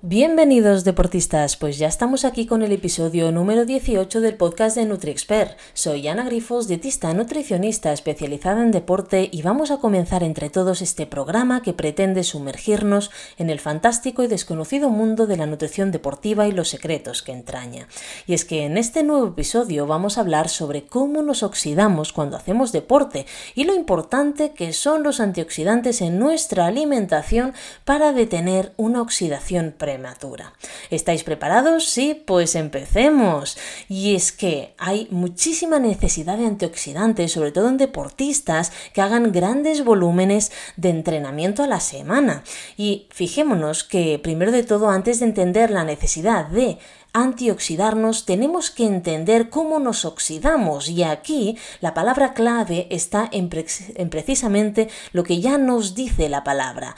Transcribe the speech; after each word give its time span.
Bienvenidos 0.00 0.84
deportistas, 0.84 1.56
pues 1.56 1.76
ya 1.76 1.88
estamos 1.88 2.24
aquí 2.24 2.46
con 2.46 2.62
el 2.62 2.70
episodio 2.70 3.32
número 3.32 3.64
18 3.64 4.20
del 4.20 4.36
podcast 4.36 4.76
de 4.76 4.84
NutriExpert. 4.84 5.58
Soy 5.74 6.06
Ana 6.06 6.22
Grifos, 6.22 6.68
dietista 6.68 7.12
nutricionista 7.14 7.92
especializada 7.92 8.62
en 8.62 8.70
deporte 8.70 9.28
y 9.32 9.42
vamos 9.42 9.72
a 9.72 9.78
comenzar 9.78 10.22
entre 10.22 10.50
todos 10.50 10.82
este 10.82 11.06
programa 11.06 11.62
que 11.62 11.72
pretende 11.72 12.22
sumergirnos 12.22 13.10
en 13.38 13.50
el 13.50 13.58
fantástico 13.58 14.22
y 14.22 14.28
desconocido 14.28 14.88
mundo 14.88 15.26
de 15.26 15.36
la 15.36 15.46
nutrición 15.46 15.90
deportiva 15.90 16.46
y 16.46 16.52
los 16.52 16.68
secretos 16.68 17.22
que 17.22 17.32
entraña. 17.32 17.88
Y 18.28 18.34
es 18.34 18.44
que 18.44 18.66
en 18.66 18.78
este 18.78 19.02
nuevo 19.02 19.26
episodio 19.26 19.88
vamos 19.88 20.16
a 20.16 20.20
hablar 20.20 20.48
sobre 20.48 20.86
cómo 20.86 21.22
nos 21.22 21.42
oxidamos 21.42 22.12
cuando 22.12 22.36
hacemos 22.36 22.70
deporte 22.70 23.26
y 23.56 23.64
lo 23.64 23.74
importante 23.74 24.52
que 24.52 24.72
son 24.74 25.02
los 25.02 25.18
antioxidantes 25.18 26.02
en 26.02 26.20
nuestra 26.20 26.66
alimentación 26.66 27.52
para 27.84 28.12
detener 28.12 28.74
una 28.76 29.02
oxidación 29.02 29.74
prematura. 29.88 30.52
¿Estáis 30.90 31.24
preparados? 31.24 31.88
Sí, 31.88 32.12
pues 32.26 32.56
empecemos. 32.56 33.56
Y 33.88 34.14
es 34.14 34.32
que 34.32 34.74
hay 34.76 35.08
muchísima 35.10 35.78
necesidad 35.78 36.36
de 36.36 36.44
antioxidantes, 36.44 37.32
sobre 37.32 37.52
todo 37.52 37.70
en 37.70 37.78
deportistas 37.78 38.70
que 38.92 39.00
hagan 39.00 39.32
grandes 39.32 39.82
volúmenes 39.82 40.52
de 40.76 40.90
entrenamiento 40.90 41.62
a 41.62 41.66
la 41.66 41.80
semana. 41.80 42.44
Y 42.76 43.06
fijémonos 43.10 43.82
que 43.82 44.18
primero 44.18 44.52
de 44.52 44.62
todo, 44.62 44.90
antes 44.90 45.20
de 45.20 45.26
entender 45.26 45.70
la 45.70 45.84
necesidad 45.84 46.48
de 46.48 46.76
antioxidarnos, 47.14 48.26
tenemos 48.26 48.70
que 48.70 48.84
entender 48.84 49.48
cómo 49.48 49.78
nos 49.78 50.04
oxidamos 50.04 50.90
y 50.90 51.02
aquí 51.02 51.56
la 51.80 51.94
palabra 51.94 52.34
clave 52.34 52.88
está 52.90 53.26
en, 53.32 53.48
en, 53.94 54.10
precisamente 54.10 54.90
lo 55.12 55.24
que 55.24 55.40
ya 55.40 55.56
nos 55.56 55.94
dice 55.94 56.28
la 56.28 56.44
palabra. 56.44 56.94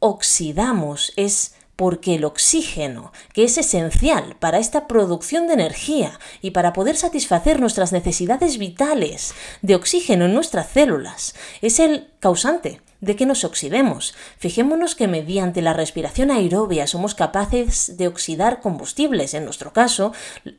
Oxidamos 0.00 1.12
es 1.14 1.54
porque 1.82 2.14
el 2.14 2.24
oxígeno, 2.24 3.10
que 3.32 3.42
es 3.42 3.58
esencial 3.58 4.36
para 4.38 4.60
esta 4.60 4.86
producción 4.86 5.48
de 5.48 5.54
energía 5.54 6.20
y 6.40 6.52
para 6.52 6.72
poder 6.72 6.96
satisfacer 6.96 7.58
nuestras 7.58 7.90
necesidades 7.90 8.56
vitales 8.56 9.34
de 9.62 9.74
oxígeno 9.74 10.26
en 10.26 10.32
nuestras 10.32 10.68
células, 10.68 11.34
es 11.60 11.80
el 11.80 12.12
causante 12.20 12.80
de 13.02 13.16
que 13.16 13.26
nos 13.26 13.44
oxidemos. 13.44 14.14
Fijémonos 14.38 14.94
que 14.94 15.08
mediante 15.08 15.60
la 15.60 15.74
respiración 15.74 16.30
aerobia 16.30 16.86
somos 16.86 17.14
capaces 17.14 17.98
de 17.98 18.06
oxidar 18.06 18.60
combustibles, 18.60 19.34
en 19.34 19.44
nuestro 19.44 19.72
caso, 19.72 20.12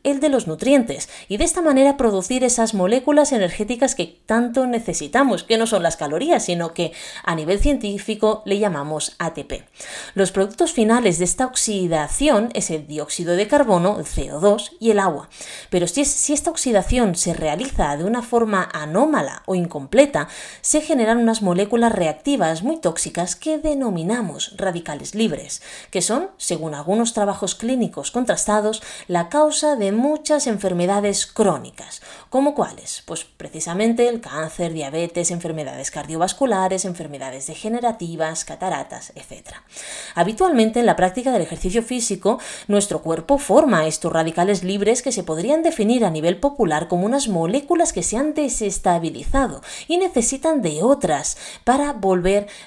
el 0.03 0.19
de 0.19 0.29
los 0.29 0.45
nutrientes, 0.45 1.09
y 1.29 1.37
de 1.37 1.45
esta 1.45 1.61
manera 1.61 1.97
producir 1.97 2.43
esas 2.43 2.73
moléculas 2.73 3.31
energéticas 3.31 3.95
que 3.95 4.19
tanto 4.25 4.67
necesitamos, 4.67 5.43
que 5.43 5.57
no 5.57 5.65
son 5.65 5.83
las 5.83 5.95
calorías, 5.95 6.43
sino 6.43 6.73
que 6.73 6.91
a 7.23 7.33
nivel 7.33 7.59
científico 7.59 8.43
le 8.45 8.59
llamamos 8.59 9.15
ATP. 9.19 9.63
Los 10.13 10.31
productos 10.31 10.73
finales 10.73 11.19
de 11.19 11.25
esta 11.25 11.45
oxidación 11.45 12.49
es 12.53 12.69
el 12.71 12.87
dióxido 12.87 13.37
de 13.37 13.47
carbono, 13.47 13.99
el 13.99 14.05
CO2 14.05 14.71
y 14.81 14.91
el 14.91 14.99
agua. 14.99 15.29
Pero 15.69 15.87
si, 15.87 16.03
si 16.03 16.33
esta 16.33 16.51
oxidación 16.51 17.15
se 17.15 17.33
realiza 17.33 17.95
de 17.95 18.03
una 18.03 18.21
forma 18.21 18.67
anómala 18.73 19.43
o 19.45 19.55
incompleta, 19.55 20.27
se 20.59 20.81
generan 20.81 21.19
unas 21.19 21.41
moléculas 21.41 21.93
reactivas 21.93 22.32
muy 22.37 22.77
tóxicas 22.77 23.35
que 23.35 23.59
denominamos 23.59 24.55
radicales 24.57 25.13
libres, 25.13 25.61
que 25.91 26.01
son, 26.01 26.31
según 26.37 26.73
algunos 26.73 27.13
trabajos 27.13 27.53
clínicos 27.53 28.09
contrastados, 28.09 28.81
la 29.07 29.29
causa 29.29 29.75
de 29.75 29.91
muchas 29.91 30.47
enfermedades 30.47 31.27
crónicas. 31.27 32.01
¿Como 32.29 32.55
cuáles? 32.55 33.03
Pues 33.05 33.23
precisamente 33.23 34.07
el 34.07 34.19
cáncer, 34.19 34.73
diabetes, 34.73 35.29
enfermedades 35.29 35.91
cardiovasculares, 35.91 36.85
enfermedades 36.85 37.45
degenerativas, 37.45 38.45
cataratas, 38.45 39.13
etc. 39.15 39.51
Habitualmente 40.15 40.79
en 40.79 40.87
la 40.87 40.95
práctica 40.95 41.31
del 41.31 41.43
ejercicio 41.43 41.83
físico, 41.83 42.39
nuestro 42.67 43.03
cuerpo 43.03 43.37
forma 43.37 43.85
estos 43.85 44.11
radicales 44.11 44.63
libres 44.63 45.03
que 45.03 45.11
se 45.11 45.23
podrían 45.23 45.61
definir 45.61 46.03
a 46.03 46.09
nivel 46.09 46.39
popular 46.39 46.87
como 46.87 47.05
unas 47.05 47.27
moléculas 47.27 47.93
que 47.93 48.01
se 48.01 48.17
han 48.17 48.33
desestabilizado 48.33 49.61
y 49.87 49.97
necesitan 49.97 50.63
de 50.63 50.81
otras 50.81 51.37
para 51.63 51.93
volver 51.93 52.22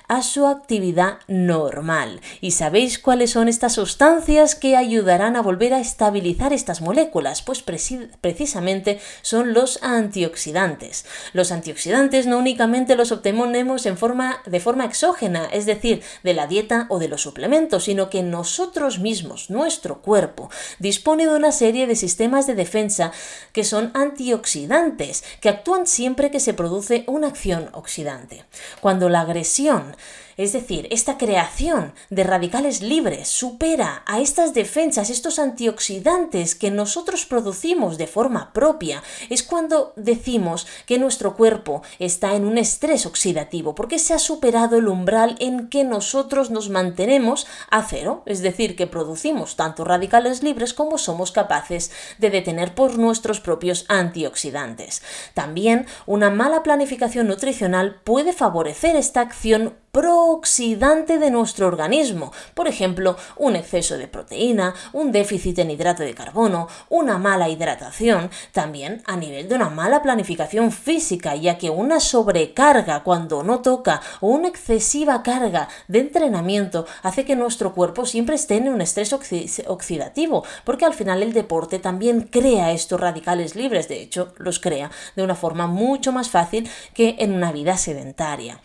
a 0.09 0.23
su 0.23 0.47
actividad 0.47 1.19
normal. 1.29 2.21
¿Y 2.41 2.51
sabéis 2.51 2.99
cuáles 2.99 3.31
son 3.31 3.49
estas 3.49 3.73
sustancias 3.75 4.55
que 4.55 4.77
ayudarán 4.77 5.37
a 5.37 5.43
volver 5.43 5.73
a 5.73 5.81
estabilizar 5.81 6.53
estas 6.53 6.81
moléculas? 6.81 7.43
Pues 7.43 7.63
precisamente 7.63 9.01
son 9.23 9.55
los 9.55 9.83
antioxidantes. 9.83 11.07
Los 11.33 11.53
antioxidantes 11.53 12.27
no 12.27 12.39
únicamente 12.39 12.97
los 12.97 13.13
obtenemos 13.13 13.87
en 13.87 13.97
forma, 13.97 14.43
de 14.45 14.61
forma 14.61 14.85
exógena, 14.85 15.47
es 15.47 15.65
decir, 15.65 16.03
de 16.23 16.35
la 16.35 16.47
dieta 16.47 16.87
o 16.91 16.99
de 16.99 17.09
los 17.09 17.23
suplementos, 17.23 17.85
sino 17.85 18.11
que 18.11 18.23
nosotros 18.23 18.99
mismos, 18.99 19.49
nuestro 19.49 20.03
cuerpo, 20.03 20.51
dispone 20.79 21.27
de 21.27 21.35
una 21.35 21.53
serie 21.53 21.87
de 21.87 21.97
sistemas 21.97 22.47
de 22.47 22.55
defensa 22.55 23.13
que 23.53 23.65
son 23.65 23.91
antioxidantes, 23.95 25.25
que 25.41 25.49
actúan 25.49 25.87
siempre 25.87 26.31
que 26.31 26.41
se 26.41 26.53
produce 26.53 27.05
una 27.07 27.29
acción 27.29 27.71
oxidante. 27.73 28.45
Cuando 28.81 29.09
la 29.09 29.23
agresión 29.23 29.46
presión 29.47 29.95
es 30.37 30.53
decir, 30.53 30.87
esta 30.91 31.19
creación 31.19 31.95
de 32.11 32.25
radicales 32.25 32.83
libres 32.83 33.29
supera 33.29 34.03
a 34.07 34.21
estas 34.21 34.55
defensas, 34.55 35.11
estos 35.11 35.39
antioxidantes 35.39 36.55
que 36.55 36.71
nosotros 36.71 37.27
producimos 37.27 37.99
de 37.99 38.07
forma 38.07 38.53
propia, 38.53 39.03
es 39.31 39.43
cuando 39.43 39.93
decimos 39.97 40.67
que 40.87 40.99
nuestro 40.99 41.37
cuerpo 41.37 41.83
está 41.99 42.35
en 42.35 42.45
un 42.45 42.59
estrés 42.59 43.07
oxidativo, 43.07 43.75
porque 43.75 43.99
se 43.99 44.15
ha 44.15 44.19
superado 44.19 44.77
el 44.77 44.89
umbral 44.89 45.37
en 45.39 45.69
que 45.69 45.85
nosotros 45.85 46.51
nos 46.51 46.69
mantenemos 46.69 47.47
a 47.71 47.83
cero, 47.83 48.23
es 48.27 48.43
decir, 48.43 48.77
que 48.77 48.87
producimos 48.87 49.57
tanto 49.57 49.85
radicales 49.85 50.43
libres 50.43 50.75
como 50.75 50.99
somos 50.99 51.33
capaces 51.33 51.91
de 52.19 52.31
detener 52.31 52.75
por 52.75 52.99
nuestros 52.99 53.41
propios 53.41 53.85
antioxidantes. 53.89 55.03
También 55.35 55.87
una 56.07 56.31
mala 56.31 56.63
planificación 56.63 57.29
nutricional 57.29 58.01
puede 58.05 58.33
favorecer 58.33 58.97
esta 58.97 59.21
acción 59.21 59.75
prooxidante 60.27 61.21
de 61.21 61.31
nuestro 61.31 61.69
organismo, 61.69 62.33
por 62.55 62.67
ejemplo, 62.67 63.17
un 63.37 63.55
exceso 63.55 63.97
de 63.97 64.09
proteína, 64.09 64.75
un 64.93 65.13
déficit 65.13 65.61
en 65.61 65.71
hidrato 65.71 66.03
de 66.03 66.15
carbono, 66.15 66.67
una 66.89 67.17
mala 67.17 67.49
hidratación, 67.49 68.29
también 68.51 69.03
a 69.07 69.17
nivel 69.17 69.49
de 69.49 69.55
una 69.55 69.71
mala 69.71 70.03
planificación 70.03 70.73
física, 70.73 71.37
ya 71.37 71.59
que 71.59 71.71
una 71.71 72.01
sobrecarga 72.01 73.05
cuando 73.05 73.45
no 73.45 73.61
toca 73.61 74.01
o 74.21 74.27
una 74.27 74.49
excesiva 74.49 75.23
carga 75.23 75.69
de 75.87 76.01
entrenamiento 76.01 76.87
hace 77.05 77.25
que 77.25 77.37
nuestro 77.37 77.73
cuerpo 77.73 78.05
siempre 78.05 78.35
esté 78.35 78.57
en 78.57 78.69
un 78.69 78.81
estrés 78.81 79.13
oxidativo, 79.69 80.45
porque 80.65 80.87
al 80.87 80.95
final 80.95 81.23
el 81.23 81.35
deporte 81.35 81.79
también 81.79 82.23
crea 82.23 82.73
estos 82.73 83.01
radicales 83.01 83.55
libres, 83.55 83.87
de 83.87 84.03
hecho 84.03 84.35
los 84.39 84.59
crea 84.59 84.91
de 85.15 85.23
una 85.23 85.37
forma 85.37 85.69
mucho 85.69 86.11
más 86.11 86.31
fácil 86.31 86.69
que 86.95 87.15
en 87.21 87.33
una 87.33 87.53
vida 87.53 87.77
sedentaria. 87.77 88.61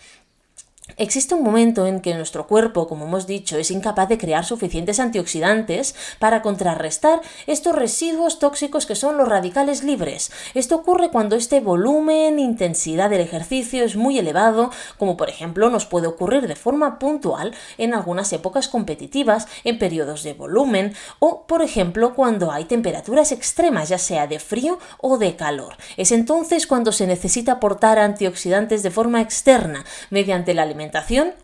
Existe 0.98 1.36
un 1.36 1.44
momento 1.44 1.86
en 1.88 2.02
que 2.02 2.14
nuestro 2.14 2.48
cuerpo, 2.48 2.88
como 2.88 3.06
hemos 3.06 3.28
dicho, 3.28 3.58
es 3.58 3.72
incapaz 3.72 4.10
de 4.10 4.18
crear 4.18 4.46
suficientes 4.46 5.00
antioxidantes 5.00 5.96
para 6.20 6.42
contrarrestar 6.42 7.22
estos 7.48 7.76
residuos 7.76 8.40
tóxicos 8.40 8.86
que 8.86 8.96
son 8.96 9.18
los 9.18 9.28
radicales 9.28 9.84
libres. 9.84 10.32
Esto 10.54 10.76
ocurre 10.76 11.10
cuando 11.10 11.36
este 11.36 11.60
volumen, 11.60 12.40
intensidad 12.40 13.10
del 13.10 13.22
ejercicio 13.22 13.84
es 13.84 13.96
muy 13.96 14.20
elevado, 14.20 14.72
como 14.98 15.18
por 15.18 15.30
ejemplo 15.30 15.70
nos 15.70 15.86
puede 15.86 16.08
ocurrir 16.08 16.48
de 16.48 16.56
forma 16.56 17.00
puntual 17.00 17.54
en 17.78 17.94
algunas 17.94 18.34
épocas 18.34 18.68
competitivas, 18.68 19.48
en 19.64 19.80
periodos 19.80 20.24
de 20.24 20.34
volumen, 20.34 20.94
o 21.20 21.48
por 21.48 21.62
ejemplo 21.62 22.14
cuando 22.16 22.52
hay 22.52 22.66
temperaturas 22.66 23.32
extremas, 23.32 23.90
ya 23.90 23.98
sea 23.98 24.28
de 24.28 24.40
frío 24.40 24.78
o 25.00 25.18
de 25.18 25.36
calor. 25.36 25.78
Es 25.98 26.12
entonces 26.12 26.68
cuando 26.68 26.92
se 26.92 27.08
necesita 27.08 27.54
aportar 27.54 27.98
antioxidantes 27.98 28.84
de 28.84 28.92
forma 28.92 29.22
externa 29.22 29.86
mediante 30.10 30.54
la 30.54 30.64
alimentación 30.64 30.81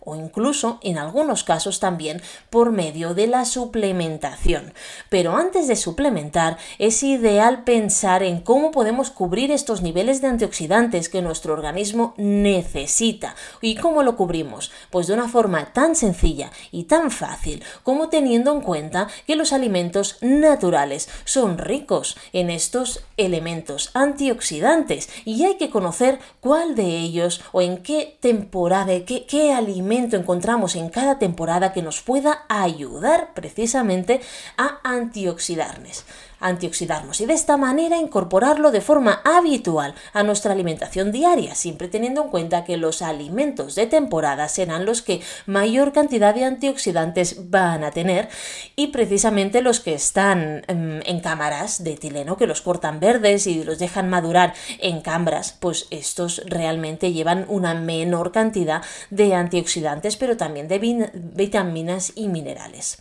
o 0.04 0.16
incluso 0.16 0.80
en 0.82 0.98
algunos 0.98 1.44
casos 1.44 1.80
también 1.80 2.22
por 2.50 2.72
medio 2.72 3.14
de 3.14 3.28
la 3.28 3.46
suplementación. 3.46 4.74
Pero 5.10 5.36
antes 5.36 5.68
de 5.68 5.76
suplementar 5.76 6.58
es 6.80 7.04
ideal 7.04 7.64
pensar 7.64 8.24
en 8.24 8.42
cómo 8.42 8.72
podemos 8.72 9.12
cubrir 9.12 9.52
estos 9.52 9.82
niveles 9.82 10.22
de 10.22 10.28
antioxidantes 10.28 11.10
que 11.10 11.22
nuestro 11.22 11.54
organismo 11.54 12.14
necesita. 12.18 13.36
¿Y 13.62 13.76
cómo 13.76 14.04
lo 14.04 14.16
cubrimos? 14.16 14.72
Pues 14.90 15.08
de 15.08 15.14
una 15.14 15.28
forma 15.28 15.74
tan 15.74 15.96
sencilla 15.96 16.52
y 16.72 16.84
tan 16.84 17.12
fácil 17.12 17.64
como 17.84 18.10
teniendo 18.10 18.52
en 18.54 18.62
cuenta 18.62 19.08
que 19.26 19.36
los 19.36 19.54
alimentos 19.54 20.18
naturales 20.22 21.10
son 21.26 21.58
ricos 21.58 22.18
en 22.34 22.50
estos 22.50 23.04
elementos 23.18 23.92
antioxidantes 23.94 25.10
y 25.26 25.44
hay 25.44 25.58
que 25.58 25.70
conocer 25.70 26.20
cuál 26.40 26.76
de 26.76 26.98
ellos 26.98 27.42
o 27.52 27.62
en 27.62 27.78
qué 27.78 28.18
temporada, 28.20 28.94
qué, 29.06 29.17
qué 29.26 29.54
alimento 29.54 30.16
encontramos 30.16 30.76
en 30.76 30.90
cada 30.90 31.20
temporada 31.20 31.74
que 31.74 31.82
nos 31.82 32.02
pueda 32.02 32.46
ayudar 32.50 33.34
precisamente 33.34 34.22
a 34.58 34.80
antioxidarnos 34.84 36.06
antioxidarnos 36.40 37.22
y 37.22 37.26
de 37.26 37.34
esta 37.34 37.58
manera 37.58 37.98
incorporarlo 37.98 38.72
de 38.72 38.82
forma 38.82 39.22
habitual 39.24 39.96
a 40.14 40.24
nuestra 40.24 40.54
alimentación 40.54 41.12
diaria, 41.12 41.56
siempre 41.56 41.88
teniendo 41.88 42.24
en 42.24 42.30
cuenta 42.30 42.64
que 42.64 42.78
los 42.78 43.02
alimentos 43.02 43.76
de 43.76 43.88
temporada 43.88 44.48
serán 44.48 44.86
los 44.86 45.02
que 45.02 45.22
mayor 45.46 45.92
cantidad 45.94 46.34
de 46.36 46.46
antioxidantes 46.46 47.50
van 47.50 47.84
a 47.84 47.92
tener 47.92 48.30
y 48.76 48.88
precisamente 48.88 49.62
los 49.62 49.80
que 49.80 49.94
están 49.94 50.64
em, 50.68 51.02
en 51.06 51.20
cámaras 51.20 51.84
de 51.84 51.94
etileno, 51.94 52.38
que 52.38 52.48
los 52.48 52.62
cortan 52.62 53.00
verdes 53.00 53.48
y 53.48 53.64
los 53.64 53.80
dejan 53.80 54.10
madurar 54.10 54.54
en 54.80 55.02
cámaras, 55.02 55.56
pues 55.60 55.88
estos 55.90 56.42
realmente 56.46 57.14
llevan 57.14 57.46
una 57.48 57.74
menor 57.74 58.32
cantidad 58.32 58.84
de 59.10 59.34
antioxidantes, 59.34 60.18
pero 60.18 60.38
también 60.38 60.68
de 60.68 61.12
vitaminas 61.14 62.14
y 62.16 62.28
minerales. 62.28 63.00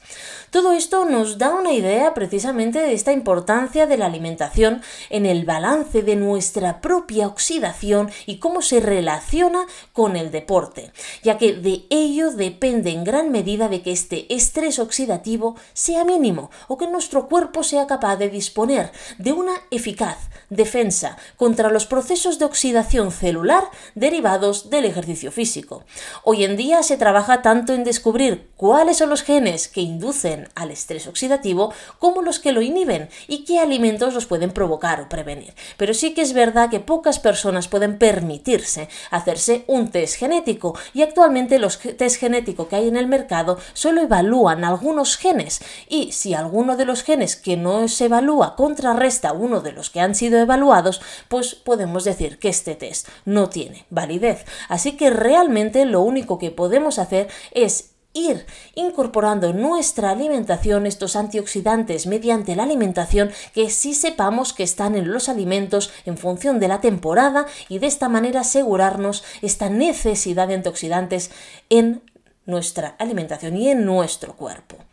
Todo 0.50 0.72
esto 0.72 1.04
nos 1.04 1.38
da 1.38 1.50
una 1.54 1.72
idea 1.72 2.14
precisamente 2.14 2.80
de 2.80 2.92
esta 2.92 3.12
importancia 3.12 3.25
de 3.26 3.96
la 3.98 4.06
alimentación 4.06 4.82
en 5.10 5.26
el 5.26 5.44
balance 5.44 6.02
de 6.02 6.14
nuestra 6.14 6.80
propia 6.80 7.26
oxidación 7.26 8.08
y 8.24 8.38
cómo 8.38 8.62
se 8.62 8.78
relaciona 8.78 9.66
con 9.92 10.14
el 10.16 10.30
deporte, 10.30 10.92
ya 11.24 11.36
que 11.36 11.52
de 11.54 11.86
ello 11.90 12.30
depende 12.30 12.90
en 12.90 13.02
gran 13.02 13.32
medida 13.32 13.68
de 13.68 13.82
que 13.82 13.90
este 13.90 14.32
estrés 14.32 14.78
oxidativo 14.78 15.56
sea 15.72 16.04
mínimo 16.04 16.50
o 16.68 16.78
que 16.78 16.86
nuestro 16.86 17.26
cuerpo 17.26 17.64
sea 17.64 17.88
capaz 17.88 18.14
de 18.16 18.30
disponer 18.30 18.92
de 19.18 19.32
una 19.32 19.54
eficaz 19.72 20.18
defensa 20.50 21.16
contra 21.36 21.70
los 21.70 21.86
procesos 21.86 22.38
de 22.38 22.44
oxidación 22.44 23.10
celular 23.10 23.64
derivados 23.94 24.70
del 24.70 24.84
ejercicio 24.84 25.32
físico. 25.32 25.84
Hoy 26.24 26.44
en 26.44 26.56
día 26.56 26.82
se 26.82 26.96
trabaja 26.96 27.42
tanto 27.42 27.72
en 27.74 27.84
descubrir 27.84 28.48
cuáles 28.56 28.98
son 28.98 29.10
los 29.10 29.22
genes 29.22 29.68
que 29.68 29.80
inducen 29.80 30.48
al 30.54 30.70
estrés 30.70 31.06
oxidativo 31.06 31.72
como 31.98 32.22
los 32.22 32.38
que 32.38 32.52
lo 32.52 32.62
inhiben 32.62 33.08
y 33.28 33.44
qué 33.44 33.58
alimentos 33.58 34.14
los 34.14 34.26
pueden 34.26 34.50
provocar 34.50 35.00
o 35.00 35.08
prevenir. 35.08 35.54
Pero 35.76 35.94
sí 35.94 36.14
que 36.14 36.22
es 36.22 36.32
verdad 36.32 36.70
que 36.70 36.80
pocas 36.80 37.18
personas 37.18 37.68
pueden 37.68 37.98
permitirse 37.98 38.88
hacerse 39.10 39.64
un 39.66 39.90
test 39.90 40.16
genético 40.16 40.78
y 40.94 41.02
actualmente 41.02 41.58
los 41.58 41.78
test 41.78 42.20
genéticos 42.20 42.68
que 42.68 42.76
hay 42.76 42.88
en 42.88 42.96
el 42.96 43.06
mercado 43.06 43.58
solo 43.72 44.02
evalúan 44.02 44.64
algunos 44.64 45.16
genes 45.16 45.60
y 45.88 46.12
si 46.12 46.34
alguno 46.34 46.76
de 46.76 46.84
los 46.84 47.02
genes 47.02 47.36
que 47.36 47.56
no 47.56 47.88
se 47.88 48.06
evalúa 48.06 48.56
contrarresta 48.56 49.32
uno 49.32 49.60
de 49.60 49.72
los 49.72 49.90
que 49.90 50.00
han 50.00 50.14
sido 50.14 50.35
evaluados, 50.38 51.00
pues 51.28 51.54
podemos 51.54 52.04
decir 52.04 52.38
que 52.38 52.48
este 52.48 52.74
test 52.74 53.08
no 53.24 53.48
tiene 53.48 53.86
validez. 53.90 54.44
Así 54.68 54.92
que 54.92 55.10
realmente 55.10 55.84
lo 55.84 56.02
único 56.02 56.38
que 56.38 56.50
podemos 56.50 56.98
hacer 56.98 57.28
es 57.52 57.96
ir 58.16 58.46
incorporando 58.74 59.48
en 59.48 59.60
nuestra 59.60 60.10
alimentación 60.10 60.86
estos 60.86 61.16
antioxidantes 61.16 62.06
mediante 62.06 62.56
la 62.56 62.62
alimentación 62.62 63.30
que 63.52 63.68
sí 63.70 63.94
sepamos 63.94 64.52
que 64.52 64.62
están 64.62 64.96
en 64.96 65.12
los 65.12 65.28
alimentos 65.28 65.92
en 66.06 66.16
función 66.16 66.58
de 66.58 66.68
la 66.68 66.80
temporada 66.80 67.46
y 67.68 67.78
de 67.78 67.86
esta 67.86 68.08
manera 68.08 68.40
asegurarnos 68.40 69.22
esta 69.42 69.68
necesidad 69.68 70.48
de 70.48 70.54
antioxidantes 70.54 71.30
en 71.68 72.02
nuestra 72.46 72.96
alimentación 72.98 73.56
y 73.56 73.68
en 73.68 73.84
nuestro 73.84 74.34
cuerpo. 74.34 74.85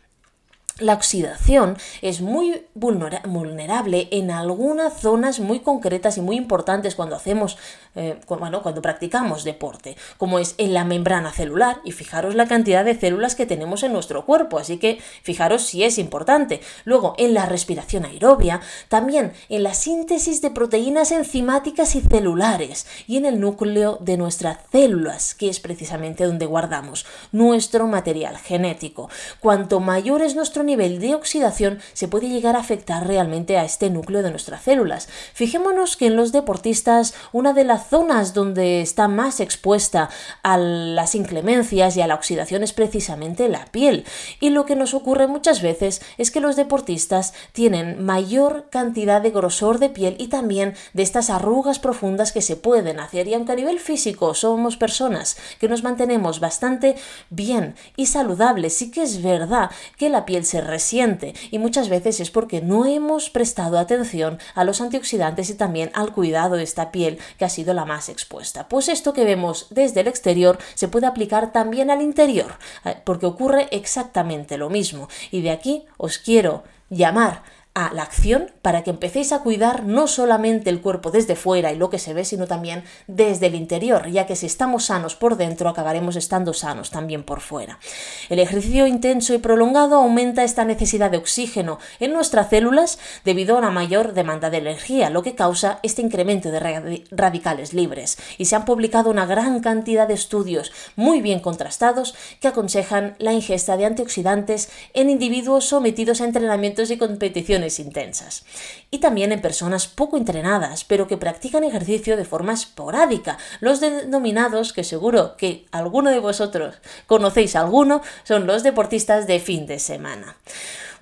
La 0.80 0.94
oxidación 0.94 1.78
es 2.02 2.20
muy 2.20 2.66
vulnerable 2.74 4.08
en 4.10 4.32
algunas 4.32 5.00
zonas 5.00 5.38
muy 5.38 5.60
concretas 5.60 6.18
y 6.18 6.20
muy 6.20 6.34
importantes 6.34 6.96
cuando 6.96 7.14
hacemos, 7.14 7.58
eh, 7.94 8.18
bueno, 8.28 8.62
cuando 8.62 8.82
practicamos 8.82 9.44
deporte, 9.44 9.96
como 10.18 10.38
es 10.38 10.54
en 10.58 10.74
la 10.74 10.84
membrana 10.84 11.32
celular, 11.32 11.80
y 11.84 11.92
fijaros 11.92 12.34
la 12.34 12.46
cantidad 12.46 12.84
de 12.84 12.98
células 12.98 13.34
que 13.34 13.46
tenemos 13.46 13.82
en 13.82 13.92
nuestro 13.92 14.24
cuerpo, 14.24 14.58
así 14.58 14.78
que 14.78 14.98
fijaros 15.22 15.62
si 15.62 15.84
es 15.84 15.98
importante. 15.98 16.60
Luego, 16.84 17.14
en 17.18 17.34
la 17.34 17.46
respiración 17.46 18.04
aerobia, 18.04 18.60
también 18.88 19.32
en 19.48 19.62
la 19.62 19.74
síntesis 19.74 20.42
de 20.42 20.50
proteínas 20.50 21.12
enzimáticas 21.12 21.94
y 21.94 22.00
celulares, 22.00 22.86
y 23.06 23.16
en 23.16 23.26
el 23.26 23.40
núcleo 23.40 23.98
de 24.00 24.16
nuestras 24.16 24.58
células, 24.70 25.34
que 25.34 25.48
es 25.48 25.60
precisamente 25.60 26.24
donde 26.24 26.46
guardamos 26.46 27.06
nuestro 27.32 27.86
material 27.86 28.36
genético. 28.38 29.08
Cuanto 29.40 29.80
mayor 29.80 30.22
es 30.22 30.34
nuestro 30.34 30.62
nivel 30.62 30.98
de 30.98 31.14
oxidación 31.14 31.80
se 31.92 32.08
puede 32.08 32.28
llegar 32.28 32.56
a 32.56 32.60
afectar 32.60 33.06
realmente 33.06 33.58
a 33.58 33.64
este 33.64 33.90
núcleo 33.90 34.22
de 34.22 34.30
nuestras 34.30 34.62
células. 34.62 35.08
Fijémonos 35.34 35.96
que 35.96 36.06
en 36.06 36.16
los 36.16 36.32
deportistas 36.32 37.14
una 37.32 37.52
de 37.52 37.64
las 37.64 37.83
zonas 37.88 38.34
donde 38.34 38.80
está 38.80 39.08
más 39.08 39.40
expuesta 39.40 40.08
a 40.42 40.56
las 40.56 41.14
inclemencias 41.14 41.96
y 41.96 42.00
a 42.00 42.06
la 42.06 42.14
oxidación 42.14 42.62
es 42.62 42.72
precisamente 42.72 43.48
la 43.48 43.66
piel. 43.66 44.04
Y 44.40 44.50
lo 44.50 44.64
que 44.64 44.76
nos 44.76 44.94
ocurre 44.94 45.26
muchas 45.26 45.62
veces 45.62 46.02
es 46.18 46.30
que 46.30 46.40
los 46.40 46.56
deportistas 46.56 47.34
tienen 47.52 48.04
mayor 48.04 48.68
cantidad 48.70 49.20
de 49.20 49.30
grosor 49.30 49.78
de 49.78 49.90
piel 49.90 50.16
y 50.18 50.28
también 50.28 50.74
de 50.92 51.02
estas 51.02 51.30
arrugas 51.30 51.78
profundas 51.78 52.32
que 52.32 52.42
se 52.42 52.56
pueden 52.56 53.00
hacer. 53.00 53.28
Y 53.28 53.34
aunque 53.34 53.52
a 53.52 53.56
nivel 53.56 53.80
físico 53.80 54.34
somos 54.34 54.76
personas 54.76 55.36
que 55.58 55.68
nos 55.68 55.82
mantenemos 55.82 56.40
bastante 56.40 56.96
bien 57.30 57.74
y 57.96 58.06
saludables, 58.06 58.76
sí 58.76 58.90
que 58.90 59.02
es 59.02 59.22
verdad 59.22 59.70
que 59.98 60.08
la 60.08 60.24
piel 60.24 60.44
se 60.44 60.60
resiente 60.60 61.34
y 61.50 61.58
muchas 61.58 61.88
veces 61.88 62.20
es 62.20 62.30
porque 62.30 62.60
no 62.60 62.86
hemos 62.86 63.30
prestado 63.30 63.78
atención 63.78 64.38
a 64.54 64.64
los 64.64 64.80
antioxidantes 64.80 65.50
y 65.50 65.54
también 65.54 65.90
al 65.94 66.12
cuidado 66.12 66.56
de 66.56 66.62
esta 66.62 66.90
piel 66.90 67.18
que 67.38 67.44
ha 67.44 67.48
sido 67.48 67.73
la 67.74 67.84
más 67.84 68.08
expuesta. 68.08 68.68
Pues 68.68 68.88
esto 68.88 69.12
que 69.12 69.24
vemos 69.24 69.66
desde 69.70 70.00
el 70.00 70.08
exterior 70.08 70.58
se 70.74 70.88
puede 70.88 71.06
aplicar 71.06 71.52
también 71.52 71.90
al 71.90 72.02
interior, 72.02 72.56
eh, 72.84 72.96
porque 73.04 73.26
ocurre 73.26 73.68
exactamente 73.70 74.56
lo 74.56 74.70
mismo. 74.70 75.08
Y 75.30 75.42
de 75.42 75.50
aquí 75.50 75.84
os 75.96 76.18
quiero 76.18 76.64
llamar 76.88 77.42
a 77.74 77.92
la 77.92 78.02
acción 78.02 78.52
para 78.62 78.84
que 78.84 78.90
empecéis 78.90 79.32
a 79.32 79.40
cuidar 79.40 79.82
no 79.82 80.06
solamente 80.06 80.70
el 80.70 80.80
cuerpo 80.80 81.10
desde 81.10 81.34
fuera 81.34 81.72
y 81.72 81.76
lo 81.76 81.90
que 81.90 81.98
se 81.98 82.14
ve, 82.14 82.24
sino 82.24 82.46
también 82.46 82.84
desde 83.08 83.46
el 83.46 83.56
interior, 83.56 84.08
ya 84.08 84.26
que 84.26 84.36
si 84.36 84.46
estamos 84.46 84.84
sanos 84.84 85.16
por 85.16 85.36
dentro 85.36 85.68
acabaremos 85.68 86.14
estando 86.14 86.52
sanos 86.52 86.90
también 86.90 87.24
por 87.24 87.40
fuera. 87.40 87.80
El 88.28 88.38
ejercicio 88.38 88.86
intenso 88.86 89.34
y 89.34 89.38
prolongado 89.38 89.96
aumenta 89.96 90.44
esta 90.44 90.64
necesidad 90.64 91.10
de 91.10 91.16
oxígeno 91.16 91.80
en 91.98 92.12
nuestras 92.12 92.48
células 92.48 93.00
debido 93.24 93.56
a 93.56 93.58
una 93.58 93.72
mayor 93.72 94.14
demanda 94.14 94.50
de 94.50 94.58
energía, 94.58 95.10
lo 95.10 95.24
que 95.24 95.34
causa 95.34 95.80
este 95.82 96.00
incremento 96.00 96.52
de 96.52 97.04
radicales 97.10 97.74
libres. 97.74 98.18
Y 98.38 98.44
se 98.44 98.54
han 98.54 98.66
publicado 98.66 99.10
una 99.10 99.26
gran 99.26 99.58
cantidad 99.58 100.06
de 100.06 100.14
estudios 100.14 100.72
muy 100.94 101.20
bien 101.20 101.40
contrastados 101.40 102.14
que 102.40 102.46
aconsejan 102.46 103.16
la 103.18 103.32
ingesta 103.32 103.76
de 103.76 103.86
antioxidantes 103.86 104.70
en 104.92 105.10
individuos 105.10 105.64
sometidos 105.64 106.20
a 106.20 106.24
entrenamientos 106.24 106.92
y 106.92 106.98
competiciones 106.98 107.63
intensas. 107.78 108.44
Y 108.90 108.98
también 108.98 109.32
en 109.32 109.40
personas 109.40 109.86
poco 109.86 110.16
entrenadas, 110.16 110.84
pero 110.84 111.06
que 111.06 111.16
practican 111.16 111.64
ejercicio 111.64 112.16
de 112.16 112.24
forma 112.24 112.52
esporádica. 112.52 113.38
Los 113.60 113.80
denominados, 113.80 114.72
que 114.72 114.84
seguro 114.84 115.36
que 115.36 115.66
alguno 115.72 116.10
de 116.10 116.18
vosotros 116.18 116.76
conocéis 117.06 117.56
alguno, 117.56 118.02
son 118.24 118.46
los 118.46 118.62
deportistas 118.62 119.26
de 119.26 119.40
fin 119.40 119.66
de 119.66 119.78
semana. 119.78 120.36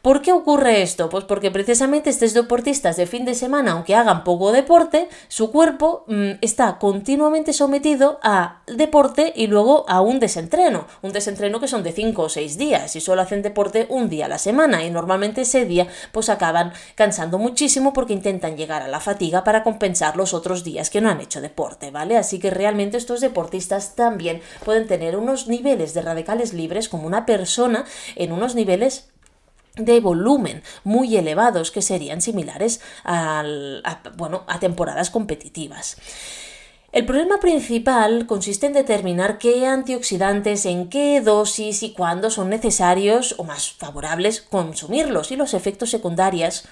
¿Por 0.02 0.20
qué 0.20 0.32
ocurre 0.32 0.82
esto? 0.82 1.08
Pues 1.08 1.22
porque 1.22 1.52
precisamente 1.52 2.10
estos 2.10 2.34
deportistas 2.34 2.96
de 2.96 3.06
fin 3.06 3.24
de 3.24 3.36
semana, 3.36 3.70
aunque 3.70 3.94
hagan 3.94 4.24
poco 4.24 4.50
deporte, 4.50 5.08
su 5.28 5.52
cuerpo 5.52 6.04
mm, 6.08 6.32
está 6.40 6.80
continuamente 6.80 7.52
sometido 7.52 8.18
a 8.20 8.62
deporte 8.66 9.32
y 9.36 9.46
luego 9.46 9.88
a 9.88 10.00
un 10.00 10.18
desentreno. 10.18 10.88
Un 11.02 11.12
desentreno 11.12 11.60
que 11.60 11.68
son 11.68 11.84
de 11.84 11.92
5 11.92 12.20
o 12.20 12.28
6 12.28 12.58
días 12.58 12.96
y 12.96 13.00
solo 13.00 13.22
hacen 13.22 13.42
deporte 13.42 13.86
un 13.90 14.08
día 14.08 14.26
a 14.26 14.28
la 14.28 14.38
semana 14.38 14.84
y 14.84 14.90
normalmente 14.90 15.42
ese 15.42 15.66
día 15.66 15.86
pues 16.10 16.30
acaban 16.30 16.72
cansando 16.96 17.38
muchísimo 17.38 17.92
porque 17.92 18.12
intentan 18.12 18.56
llegar 18.56 18.82
a 18.82 18.88
la 18.88 18.98
fatiga 18.98 19.44
para 19.44 19.62
compensar 19.62 20.16
los 20.16 20.34
otros 20.34 20.64
días 20.64 20.90
que 20.90 21.00
no 21.00 21.10
han 21.10 21.20
hecho 21.20 21.40
deporte, 21.40 21.92
¿vale? 21.92 22.16
Así 22.16 22.40
que 22.40 22.50
realmente 22.50 22.96
estos 22.96 23.20
deportistas 23.20 23.94
también 23.94 24.42
pueden 24.64 24.88
tener 24.88 25.16
unos 25.16 25.46
niveles 25.46 25.94
de 25.94 26.02
radicales 26.02 26.54
libres 26.54 26.88
como 26.88 27.06
una 27.06 27.24
persona 27.24 27.84
en 28.16 28.32
unos 28.32 28.56
niveles 28.56 29.11
de 29.76 30.00
volumen 30.00 30.62
muy 30.84 31.16
elevados 31.16 31.70
que 31.70 31.82
serían 31.82 32.20
similares 32.20 32.80
a, 33.04 33.42
bueno, 34.16 34.44
a 34.46 34.60
temporadas 34.60 35.10
competitivas. 35.10 35.96
El 36.92 37.06
problema 37.06 37.40
principal 37.40 38.26
consiste 38.26 38.66
en 38.66 38.74
determinar 38.74 39.38
qué 39.38 39.66
antioxidantes, 39.66 40.66
en 40.66 40.90
qué 40.90 41.22
dosis 41.22 41.82
y 41.82 41.94
cuándo 41.94 42.28
son 42.28 42.50
necesarios 42.50 43.34
o 43.38 43.44
más 43.44 43.72
favorables 43.72 44.42
consumirlos 44.42 45.32
y 45.32 45.36
los 45.36 45.54
efectos 45.54 45.88
secundarios 45.88 46.64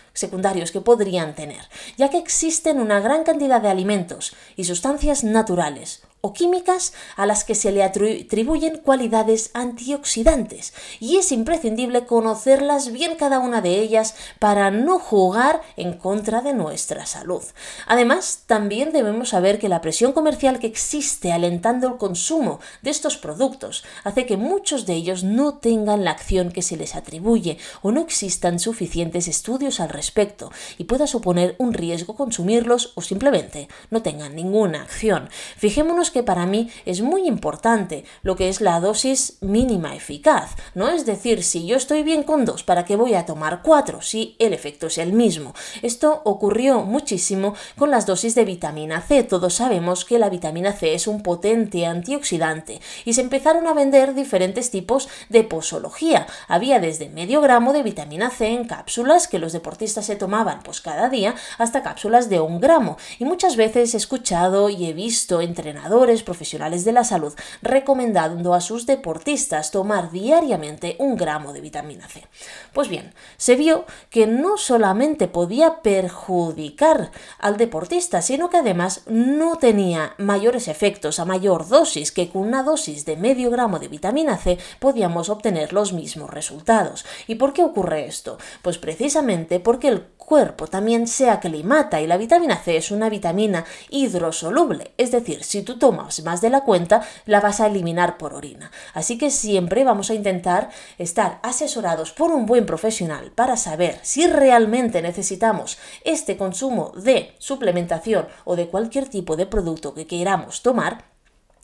que 0.70 0.80
podrían 0.82 1.34
tener, 1.34 1.62
ya 1.96 2.10
que 2.10 2.18
existen 2.18 2.80
una 2.80 3.00
gran 3.00 3.24
cantidad 3.24 3.62
de 3.62 3.70
alimentos 3.70 4.34
y 4.56 4.64
sustancias 4.64 5.24
naturales 5.24 6.02
o 6.20 6.32
químicas 6.32 6.92
a 7.16 7.26
las 7.26 7.44
que 7.44 7.54
se 7.54 7.72
le 7.72 7.82
atribuyen 7.82 8.78
cualidades 8.78 9.50
antioxidantes 9.54 10.72
y 10.98 11.16
es 11.16 11.32
imprescindible 11.32 12.06
conocerlas 12.06 12.92
bien 12.92 13.16
cada 13.16 13.38
una 13.38 13.60
de 13.60 13.78
ellas 13.78 14.14
para 14.38 14.70
no 14.70 14.98
jugar 14.98 15.62
en 15.76 15.94
contra 15.94 16.40
de 16.42 16.52
nuestra 16.52 17.06
salud. 17.06 17.42
Además, 17.86 18.44
también 18.46 18.92
debemos 18.92 19.30
saber 19.30 19.58
que 19.58 19.68
la 19.68 19.80
presión 19.80 20.12
comercial 20.12 20.58
que 20.58 20.66
existe 20.66 21.32
alentando 21.32 21.88
el 21.88 21.96
consumo 21.96 22.60
de 22.82 22.90
estos 22.90 23.16
productos 23.16 23.84
hace 24.04 24.26
que 24.26 24.36
muchos 24.36 24.86
de 24.86 24.94
ellos 24.94 25.24
no 25.24 25.54
tengan 25.54 26.04
la 26.04 26.10
acción 26.10 26.50
que 26.50 26.62
se 26.62 26.76
les 26.76 26.94
atribuye 26.94 27.58
o 27.82 27.92
no 27.92 28.00
existan 28.00 28.58
suficientes 28.58 29.28
estudios 29.28 29.80
al 29.80 29.88
respecto 29.88 30.50
y 30.78 30.84
pueda 30.84 31.06
suponer 31.06 31.54
un 31.58 31.72
riesgo 31.72 32.14
consumirlos 32.14 32.92
o 32.94 33.02
simplemente 33.02 33.68
no 33.90 34.02
tengan 34.02 34.34
ninguna 34.34 34.82
acción. 34.82 35.28
Fijémonos 35.56 36.09
que 36.10 36.22
para 36.22 36.46
mí 36.46 36.70
es 36.84 37.00
muy 37.00 37.26
importante 37.26 38.04
lo 38.22 38.36
que 38.36 38.48
es 38.48 38.60
la 38.60 38.80
dosis 38.80 39.38
mínima 39.40 39.94
eficaz. 39.94 40.56
No 40.74 40.88
es 40.88 41.06
decir, 41.06 41.42
si 41.42 41.66
yo 41.66 41.76
estoy 41.76 42.02
bien 42.02 42.22
con 42.22 42.44
dos, 42.44 42.62
¿para 42.62 42.84
qué 42.84 42.96
voy 42.96 43.14
a 43.14 43.26
tomar 43.26 43.62
cuatro 43.62 44.02
si 44.02 44.36
el 44.38 44.52
efecto 44.52 44.88
es 44.88 44.98
el 44.98 45.12
mismo? 45.12 45.54
Esto 45.82 46.22
ocurrió 46.24 46.82
muchísimo 46.82 47.54
con 47.76 47.90
las 47.90 48.06
dosis 48.06 48.34
de 48.34 48.44
vitamina 48.44 49.00
C. 49.00 49.22
Todos 49.22 49.54
sabemos 49.54 50.04
que 50.04 50.18
la 50.18 50.30
vitamina 50.30 50.72
C 50.72 50.94
es 50.94 51.06
un 51.06 51.22
potente 51.22 51.86
antioxidante 51.86 52.80
y 53.04 53.14
se 53.14 53.20
empezaron 53.20 53.66
a 53.66 53.74
vender 53.74 54.14
diferentes 54.14 54.70
tipos 54.70 55.08
de 55.28 55.44
posología. 55.44 56.26
Había 56.48 56.80
desde 56.80 57.08
medio 57.08 57.40
gramo 57.40 57.72
de 57.72 57.82
vitamina 57.82 58.30
C 58.30 58.48
en 58.48 58.64
cápsulas 58.64 59.28
que 59.28 59.38
los 59.38 59.52
deportistas 59.52 60.06
se 60.06 60.16
tomaban 60.16 60.62
pues 60.62 60.80
cada 60.80 61.08
día 61.08 61.34
hasta 61.58 61.82
cápsulas 61.82 62.28
de 62.28 62.40
un 62.40 62.60
gramo 62.60 62.96
y 63.18 63.24
muchas 63.24 63.56
veces 63.56 63.94
he 63.94 63.96
escuchado 63.96 64.68
y 64.68 64.86
he 64.86 64.92
visto 64.92 65.40
entrenadores 65.40 65.99
profesionales 66.22 66.84
de 66.84 66.92
la 66.92 67.04
salud 67.04 67.34
recomendando 67.60 68.54
a 68.54 68.60
sus 68.60 68.86
deportistas 68.86 69.70
tomar 69.70 70.10
diariamente 70.10 70.96
un 70.98 71.14
gramo 71.14 71.52
de 71.52 71.60
vitamina 71.60 72.08
C. 72.08 72.26
Pues 72.72 72.88
bien, 72.88 73.12
se 73.36 73.54
vio 73.54 73.84
que 74.08 74.26
no 74.26 74.56
solamente 74.56 75.28
podía 75.28 75.82
perjudicar 75.82 77.10
al 77.38 77.58
deportista, 77.58 78.22
sino 78.22 78.48
que 78.48 78.56
además 78.56 79.02
no 79.06 79.56
tenía 79.56 80.14
mayores 80.16 80.68
efectos 80.68 81.18
a 81.18 81.26
mayor 81.26 81.68
dosis 81.68 82.12
que 82.12 82.30
con 82.30 82.42
una 82.42 82.62
dosis 82.62 83.04
de 83.04 83.16
medio 83.16 83.50
gramo 83.50 83.78
de 83.78 83.88
vitamina 83.88 84.38
C 84.38 84.58
podíamos 84.78 85.28
obtener 85.28 85.72
los 85.72 85.92
mismos 85.92 86.30
resultados. 86.30 87.04
¿Y 87.26 87.34
por 87.34 87.52
qué 87.52 87.62
ocurre 87.62 88.06
esto? 88.06 88.38
Pues 88.62 88.78
precisamente 88.78 89.60
porque 89.60 89.88
el 89.88 90.02
cuerpo 90.30 90.66
también 90.66 91.08
se 91.08 91.28
aclimata 91.28 92.00
y 92.00 92.06
la 92.06 92.16
vitamina 92.16 92.56
C 92.56 92.76
es 92.76 92.90
una 92.90 93.08
vitamina 93.08 93.64
hidrosoluble, 93.90 94.92
es 94.96 95.10
decir, 95.10 95.42
si 95.42 95.62
tú 95.62 95.76
tomas 95.76 95.89
más 95.92 96.40
de 96.40 96.50
la 96.50 96.62
cuenta, 96.62 97.02
la 97.26 97.40
vas 97.40 97.60
a 97.60 97.66
eliminar 97.66 98.18
por 98.18 98.34
orina. 98.34 98.70
Así 98.94 99.18
que 99.18 99.30
siempre 99.30 99.84
vamos 99.84 100.10
a 100.10 100.14
intentar 100.14 100.70
estar 100.98 101.40
asesorados 101.42 102.12
por 102.12 102.30
un 102.30 102.46
buen 102.46 102.66
profesional 102.66 103.32
para 103.32 103.56
saber 103.56 103.98
si 104.02 104.26
realmente 104.26 105.02
necesitamos 105.02 105.78
este 106.04 106.36
consumo 106.36 106.92
de 106.96 107.34
suplementación 107.38 108.28
o 108.44 108.56
de 108.56 108.68
cualquier 108.68 109.08
tipo 109.08 109.36
de 109.36 109.46
producto 109.46 109.94
que 109.94 110.06
queramos 110.06 110.62
tomar 110.62 111.09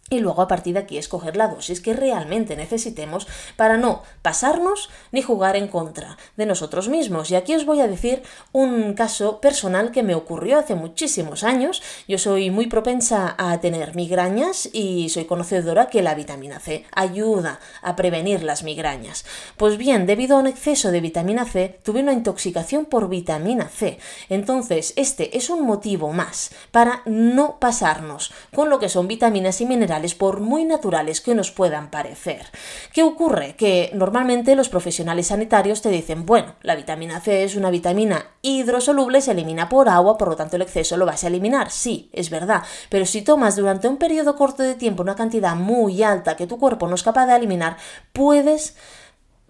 y 0.08 0.20
luego 0.20 0.40
a 0.42 0.46
partir 0.46 0.74
de 0.74 0.80
aquí 0.80 0.98
escoger 0.98 1.36
la 1.36 1.48
dosis 1.48 1.80
que 1.80 1.92
realmente 1.92 2.54
necesitemos 2.54 3.26
para 3.56 3.76
no 3.76 4.02
pasarnos 4.22 4.88
ni 5.10 5.20
jugar 5.20 5.56
en 5.56 5.66
contra 5.66 6.16
de 6.36 6.46
nosotros 6.46 6.88
mismos. 6.88 7.30
Y 7.30 7.34
aquí 7.34 7.56
os 7.56 7.66
voy 7.66 7.80
a 7.80 7.88
decir 7.88 8.22
un 8.52 8.94
caso 8.94 9.40
personal 9.40 9.90
que 9.90 10.04
me 10.04 10.14
ocurrió 10.14 10.60
hace 10.60 10.76
muchísimos 10.76 11.42
años. 11.42 11.82
Yo 12.06 12.18
soy 12.18 12.50
muy 12.50 12.68
propensa 12.68 13.34
a 13.36 13.58
tener 13.60 13.96
migrañas 13.96 14.68
y 14.72 15.08
soy 15.08 15.24
conocedora 15.24 15.88
que 15.88 16.02
la 16.02 16.14
vitamina 16.14 16.60
C 16.60 16.84
ayuda 16.92 17.58
a 17.82 17.96
prevenir 17.96 18.44
las 18.44 18.62
migrañas. 18.62 19.24
Pues 19.56 19.76
bien, 19.76 20.06
debido 20.06 20.36
a 20.36 20.40
un 20.40 20.46
exceso 20.46 20.92
de 20.92 21.00
vitamina 21.00 21.46
C, 21.46 21.80
tuve 21.82 22.00
una 22.00 22.12
intoxicación 22.12 22.84
por 22.84 23.08
vitamina 23.08 23.68
C. 23.68 23.98
Entonces, 24.28 24.92
este 24.94 25.36
es 25.36 25.50
un 25.50 25.66
motivo 25.66 26.12
más 26.12 26.52
para 26.70 27.02
no 27.06 27.58
pasarnos 27.58 28.32
con 28.54 28.70
lo 28.70 28.78
que 28.78 28.88
son 28.88 29.08
vitaminas 29.08 29.60
y 29.60 29.66
minerales 29.66 29.95
por 30.14 30.40
muy 30.40 30.64
naturales 30.64 31.20
que 31.20 31.34
nos 31.34 31.50
puedan 31.50 31.90
parecer. 31.90 32.46
¿Qué 32.92 33.02
ocurre? 33.02 33.54
Que 33.56 33.90
normalmente 33.94 34.56
los 34.56 34.68
profesionales 34.68 35.28
sanitarios 35.28 35.82
te 35.82 35.88
dicen, 35.88 36.26
bueno, 36.26 36.54
la 36.62 36.76
vitamina 36.76 37.20
C 37.20 37.44
es 37.44 37.56
una 37.56 37.70
vitamina 37.70 38.26
hidrosoluble, 38.42 39.20
se 39.20 39.32
elimina 39.32 39.68
por 39.68 39.88
agua, 39.88 40.18
por 40.18 40.28
lo 40.28 40.36
tanto 40.36 40.56
el 40.56 40.62
exceso 40.62 40.96
lo 40.96 41.06
vas 41.06 41.24
a 41.24 41.28
eliminar. 41.28 41.70
Sí, 41.70 42.10
es 42.12 42.30
verdad, 42.30 42.62
pero 42.88 43.06
si 43.06 43.22
tomas 43.22 43.56
durante 43.56 43.88
un 43.88 43.96
periodo 43.96 44.36
corto 44.36 44.62
de 44.62 44.74
tiempo 44.74 45.02
una 45.02 45.16
cantidad 45.16 45.56
muy 45.56 46.02
alta 46.02 46.36
que 46.36 46.46
tu 46.46 46.58
cuerpo 46.58 46.88
no 46.88 46.94
es 46.94 47.02
capaz 47.02 47.26
de 47.26 47.36
eliminar, 47.36 47.76
puedes 48.12 48.76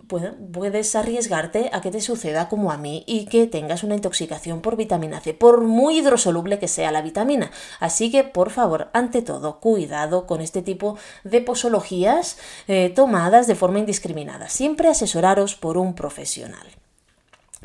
puedes 0.07 0.95
arriesgarte 0.95 1.71
a 1.73 1.81
que 1.81 1.91
te 1.91 2.01
suceda 2.01 2.49
como 2.49 2.73
a 2.73 2.77
mí 2.77 3.05
y 3.07 3.27
que 3.27 3.47
tengas 3.47 3.83
una 3.83 3.95
intoxicación 3.95 4.61
por 4.61 4.77
vitamina 4.77 5.21
C, 5.21 5.35
por 5.35 5.63
muy 5.63 5.99
hidrosoluble 5.99 6.59
que 6.59 6.69
sea 6.69 6.93
la 6.93 7.03
vitamina. 7.03 7.51
Así 7.81 8.11
que, 8.11 8.25
por 8.25 8.51
favor, 8.51 8.89
ante 8.93 9.23
todo, 9.23 9.61
cuidado 9.61 10.27
con 10.27 10.41
este 10.41 10.63
tipo 10.63 10.97
de 11.25 11.41
posologías 11.41 12.39
eh, 12.69 12.91
tomadas 12.95 13.47
de 13.47 13.55
forma 13.55 13.79
indiscriminada. 13.79 14.49
Siempre 14.49 14.89
asesoraros 14.89 15.55
por 15.55 15.79
un 15.79 15.95
profesional. 15.95 16.67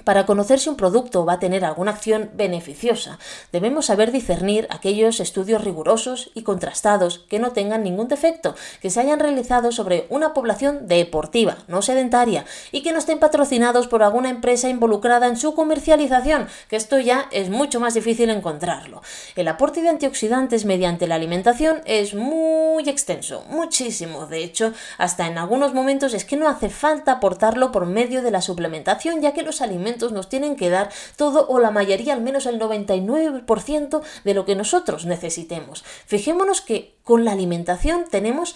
Para 0.04 0.26
conocer 0.26 0.60
si 0.60 0.70
un 0.70 0.76
producto 0.76 1.26
va 1.26 1.34
a 1.34 1.40
tener 1.40 1.64
alguna 1.64 1.92
acción 1.92 2.32
beneficiosa, 2.34 3.20
debemos 3.52 3.86
saber 3.86 4.12
discernir 4.12 4.68
aquellos 4.70 5.20
estudios 5.20 5.64
rigurosos 5.64 6.32
y 6.34 6.44
contrastados 6.44 7.20
que 7.30 7.40
no 7.40 7.52
tengan 7.52 7.84
ningún 7.84 8.08
defecto, 8.08 8.56
que 8.82 8.90
se 8.90 9.00
hayan 9.00 9.20
realizado 9.20 9.72
sobre 9.72 10.08
una 10.10 10.34
población 10.34 10.88
deportiva, 10.88 11.58
no 11.68 11.82
sedentaria, 11.82 12.46
y 12.72 12.82
que 12.82 12.92
no 12.92 13.00
estén 13.00 13.20
patrocinados 13.20 13.88
por 13.88 14.04
alguna 14.04 14.30
empresa 14.30 14.70
involucrada 14.70 15.28
en 15.28 15.38
su 15.38 15.54
comercialización, 15.54 16.48
que 16.68 16.76
esto 16.76 17.00
ya 17.00 17.28
es 17.32 17.50
mucho 17.50 17.80
más 17.80 17.94
difícil 17.94 18.30
encontrarlo. 18.30 19.02
El 19.36 19.48
aporte 19.48 19.82
de 19.82 19.90
antioxidantes 19.90 20.66
mediante 20.66 21.08
la 21.08 21.16
alimentación 21.16 21.82
es 21.86 22.16
muy 22.16 22.90
extenso, 22.90 23.44
muchísimo, 23.50 24.26
de 24.26 24.44
hecho, 24.44 24.74
hasta 24.98 25.28
en 25.28 25.38
algunos 25.38 25.74
momentos 25.74 26.14
es 26.14 26.26
que 26.26 26.38
no 26.38 26.48
hace 26.48 26.70
falta 26.70 27.14
aportarlo 27.14 27.72
por 27.72 27.86
medio 27.86 28.22
de 28.22 28.32
la 28.32 28.42
suplementación, 28.42 29.22
ya 29.22 29.34
que 29.34 29.44
los 29.44 29.62
alimentos 29.62 29.91
nos 30.12 30.30
tienen 30.30 30.56
que 30.56 30.70
dar 30.70 30.90
todo 31.16 31.48
o 31.48 31.60
la 31.60 31.72
mayoría, 31.72 32.14
al 32.14 32.22
menos 32.22 32.46
el 32.46 32.60
99% 32.60 34.02
de 34.24 34.34
lo 34.34 34.46
que 34.46 34.56
nosotros 34.56 35.06
necesitemos. 35.06 35.84
Fijémonos 36.06 36.62
que 36.62 36.96
con 37.04 37.26
la 37.26 37.32
alimentación 37.32 38.06
tenemos 38.10 38.56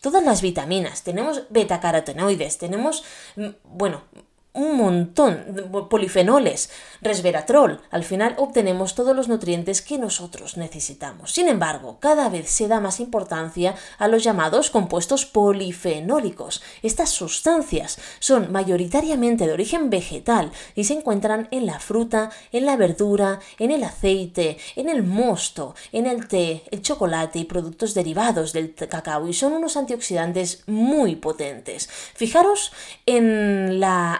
todas 0.00 0.22
las 0.22 0.42
vitaminas, 0.42 1.02
tenemos 1.02 1.44
betacarotenoides, 1.48 2.58
tenemos, 2.58 3.04
mm, 3.36 3.48
bueno, 3.64 4.02
un 4.54 4.76
montón 4.76 5.44
de 5.48 5.62
polifenoles, 5.62 6.70
resveratrol. 7.02 7.80
Al 7.90 8.04
final 8.04 8.36
obtenemos 8.38 8.94
todos 8.94 9.14
los 9.14 9.28
nutrientes 9.28 9.82
que 9.82 9.98
nosotros 9.98 10.56
necesitamos. 10.56 11.32
Sin 11.32 11.48
embargo, 11.48 11.98
cada 12.00 12.28
vez 12.28 12.48
se 12.50 12.68
da 12.68 12.78
más 12.78 13.00
importancia 13.00 13.74
a 13.98 14.06
los 14.06 14.22
llamados 14.22 14.70
compuestos 14.70 15.26
polifenólicos. 15.26 16.62
Estas 16.82 17.10
sustancias 17.10 17.98
son 18.20 18.52
mayoritariamente 18.52 19.46
de 19.46 19.52
origen 19.52 19.90
vegetal 19.90 20.52
y 20.76 20.84
se 20.84 20.94
encuentran 20.94 21.48
en 21.50 21.66
la 21.66 21.80
fruta, 21.80 22.30
en 22.52 22.64
la 22.64 22.76
verdura, 22.76 23.40
en 23.58 23.72
el 23.72 23.82
aceite, 23.82 24.58
en 24.76 24.88
el 24.88 25.02
mosto, 25.02 25.74
en 25.90 26.06
el 26.06 26.28
té, 26.28 26.62
el 26.70 26.80
chocolate 26.80 27.40
y 27.40 27.44
productos 27.44 27.92
derivados 27.92 28.52
del 28.52 28.74
cacao 28.74 29.28
y 29.28 29.34
son 29.34 29.52
unos 29.52 29.76
antioxidantes 29.76 30.62
muy 30.68 31.16
potentes. 31.16 31.88
Fijaros 32.14 32.72
en 33.04 33.80
la 33.80 34.14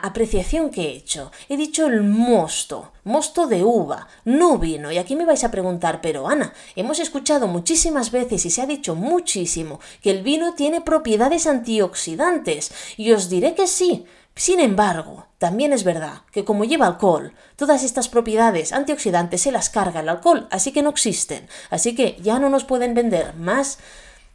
que 0.70 0.82
he 0.82 0.96
hecho. 0.96 1.30
He 1.48 1.56
dicho 1.56 1.86
el 1.86 2.02
mosto, 2.02 2.92
mosto 3.04 3.46
de 3.46 3.62
uva, 3.64 4.08
no 4.24 4.58
vino. 4.58 4.90
Y 4.90 4.98
aquí 4.98 5.16
me 5.16 5.24
vais 5.24 5.44
a 5.44 5.50
preguntar, 5.50 6.00
pero 6.00 6.28
Ana, 6.28 6.52
hemos 6.76 6.98
escuchado 7.00 7.46
muchísimas 7.46 8.10
veces 8.10 8.46
y 8.46 8.50
se 8.50 8.62
ha 8.62 8.66
dicho 8.66 8.94
muchísimo 8.94 9.80
que 10.02 10.10
el 10.10 10.22
vino 10.22 10.54
tiene 10.54 10.80
propiedades 10.80 11.46
antioxidantes. 11.46 12.72
Y 12.96 13.12
os 13.12 13.28
diré 13.28 13.54
que 13.54 13.66
sí. 13.66 14.04
Sin 14.36 14.58
embargo, 14.58 15.26
también 15.38 15.72
es 15.72 15.84
verdad 15.84 16.22
que 16.32 16.44
como 16.44 16.64
lleva 16.64 16.86
alcohol, 16.86 17.34
todas 17.54 17.84
estas 17.84 18.08
propiedades 18.08 18.72
antioxidantes 18.72 19.42
se 19.42 19.52
las 19.52 19.70
carga 19.70 20.00
el 20.00 20.08
alcohol, 20.08 20.48
así 20.50 20.72
que 20.72 20.82
no 20.82 20.90
existen. 20.90 21.46
Así 21.70 21.94
que 21.94 22.16
ya 22.20 22.40
no 22.40 22.48
nos 22.48 22.64
pueden 22.64 22.94
vender 22.94 23.34
más 23.36 23.78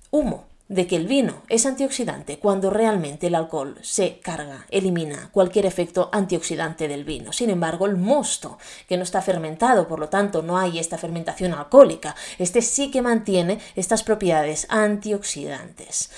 humo 0.10 0.49
de 0.69 0.85
que 0.85 0.95
el 0.95 1.07
vino 1.07 1.41
es 1.49 1.65
antioxidante 1.65 2.38
cuando 2.38 2.69
realmente 2.69 3.27
el 3.27 3.35
alcohol 3.35 3.77
se 3.81 4.19
carga, 4.19 4.67
elimina 4.69 5.29
cualquier 5.31 5.65
efecto 5.65 6.09
antioxidante 6.13 6.88
del 6.88 7.03
vino. 7.03 7.33
Sin 7.33 7.49
embargo, 7.49 7.88
el 7.88 7.97
mosto, 7.97 8.59
que 8.88 8.95
no 8.95 9.03
está 9.03 9.21
fermentado, 9.21 9.88
por 9.88 9.99
lo 9.99 10.09
tanto 10.09 10.43
no 10.43 10.57
hay 10.59 10.77
esta 10.77 10.99
fermentación 10.99 11.53
alcohólica, 11.53 12.15
este 12.38 12.61
sí 12.61 12.91
que 12.91 13.01
mantiene 13.01 13.59
estas 13.75 14.03
propiedades 14.03 14.67
antioxidantes. 14.69 16.11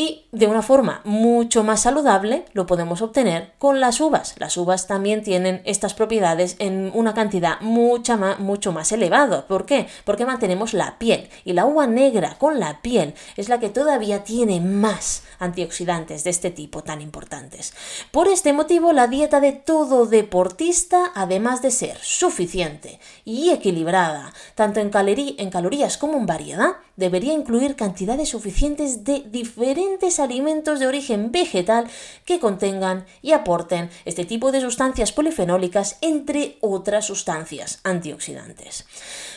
Y 0.00 0.26
de 0.30 0.46
una 0.46 0.62
forma 0.62 1.00
mucho 1.02 1.64
más 1.64 1.80
saludable 1.82 2.44
lo 2.52 2.66
podemos 2.66 3.02
obtener 3.02 3.54
con 3.58 3.80
las 3.80 4.00
uvas. 4.00 4.36
Las 4.38 4.56
uvas 4.56 4.86
también 4.86 5.24
tienen 5.24 5.60
estas 5.64 5.92
propiedades 5.92 6.54
en 6.60 6.92
una 6.94 7.14
cantidad 7.14 7.60
mucha 7.62 8.16
más, 8.16 8.38
mucho 8.38 8.70
más 8.70 8.92
elevada. 8.92 9.48
¿Por 9.48 9.66
qué? 9.66 9.88
Porque 10.04 10.24
mantenemos 10.24 10.72
la 10.72 10.98
piel. 10.98 11.28
Y 11.44 11.52
la 11.52 11.66
uva 11.66 11.88
negra 11.88 12.36
con 12.38 12.60
la 12.60 12.80
piel 12.80 13.14
es 13.36 13.48
la 13.48 13.58
que 13.58 13.70
todavía 13.70 14.22
tiene 14.22 14.60
más 14.60 15.24
antioxidantes 15.40 16.22
de 16.22 16.30
este 16.30 16.52
tipo 16.52 16.84
tan 16.84 17.00
importantes. 17.00 17.74
Por 18.12 18.28
este 18.28 18.52
motivo, 18.52 18.92
la 18.92 19.08
dieta 19.08 19.40
de 19.40 19.50
todo 19.50 20.06
deportista, 20.06 21.10
además 21.16 21.60
de 21.60 21.72
ser 21.72 21.98
suficiente 22.00 23.00
y 23.24 23.50
equilibrada, 23.50 24.32
tanto 24.54 24.78
en, 24.78 24.92
en 24.94 25.50
calorías 25.50 25.98
como 25.98 26.18
en 26.18 26.26
variedad, 26.26 26.76
debería 26.94 27.32
incluir 27.32 27.74
cantidades 27.74 28.28
suficientes 28.28 29.02
de 29.02 29.24
diferentes 29.26 29.87
alimentos 30.18 30.80
de 30.80 30.86
origen 30.86 31.32
vegetal 31.32 31.86
que 32.24 32.38
contengan 32.38 33.04
y 33.20 33.32
aporten 33.32 33.90
este 34.04 34.24
tipo 34.24 34.52
de 34.52 34.60
sustancias 34.60 35.12
polifenólicas, 35.12 35.98
entre 36.00 36.56
otras 36.60 37.06
sustancias 37.06 37.80
antioxidantes. 37.84 38.86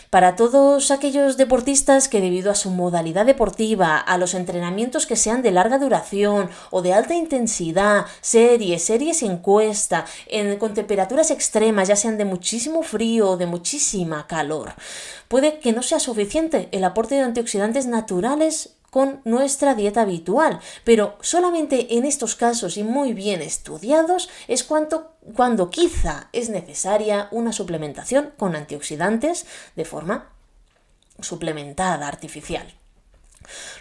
Para 0.09 0.35
todos 0.35 0.91
aquellos 0.91 1.37
deportistas 1.37 2.09
que 2.09 2.19
debido 2.19 2.51
a 2.51 2.55
su 2.55 2.69
modalidad 2.69 3.25
deportiva, 3.25 3.97
a 3.97 4.17
los 4.17 4.33
entrenamientos 4.33 5.05
que 5.05 5.15
sean 5.15 5.41
de 5.41 5.51
larga 5.51 5.77
duración 5.77 6.49
o 6.69 6.81
de 6.81 6.93
alta 6.93 7.15
intensidad, 7.15 8.05
series, 8.19 8.83
series 8.83 9.23
encuesta, 9.23 10.05
en, 10.27 10.57
con 10.57 10.73
temperaturas 10.73 11.31
extremas, 11.31 11.87
ya 11.87 11.95
sean 11.95 12.17
de 12.17 12.25
muchísimo 12.25 12.83
frío 12.83 13.31
o 13.31 13.37
de 13.37 13.45
muchísima 13.45 14.27
calor, 14.27 14.73
puede 15.27 15.59
que 15.59 15.71
no 15.71 15.81
sea 15.81 15.99
suficiente 15.99 16.67
el 16.71 16.83
aporte 16.83 17.15
de 17.15 17.21
antioxidantes 17.21 17.87
naturales 17.87 18.75
con 18.91 19.21
nuestra 19.23 19.73
dieta 19.73 20.01
habitual, 20.01 20.59
pero 20.83 21.17
solamente 21.21 21.97
en 21.97 22.05
estos 22.05 22.35
casos 22.35 22.77
y 22.77 22.83
muy 22.83 23.13
bien 23.13 23.41
estudiados 23.41 24.29
es 24.47 24.63
cuando, 24.63 25.15
cuando 25.33 25.69
quizá 25.69 26.27
es 26.33 26.49
necesaria 26.49 27.29
una 27.31 27.53
suplementación 27.53 28.33
con 28.37 28.55
antioxidantes 28.55 29.47
de 29.75 29.85
forma 29.85 30.29
suplementada, 31.21 32.07
artificial. 32.07 32.75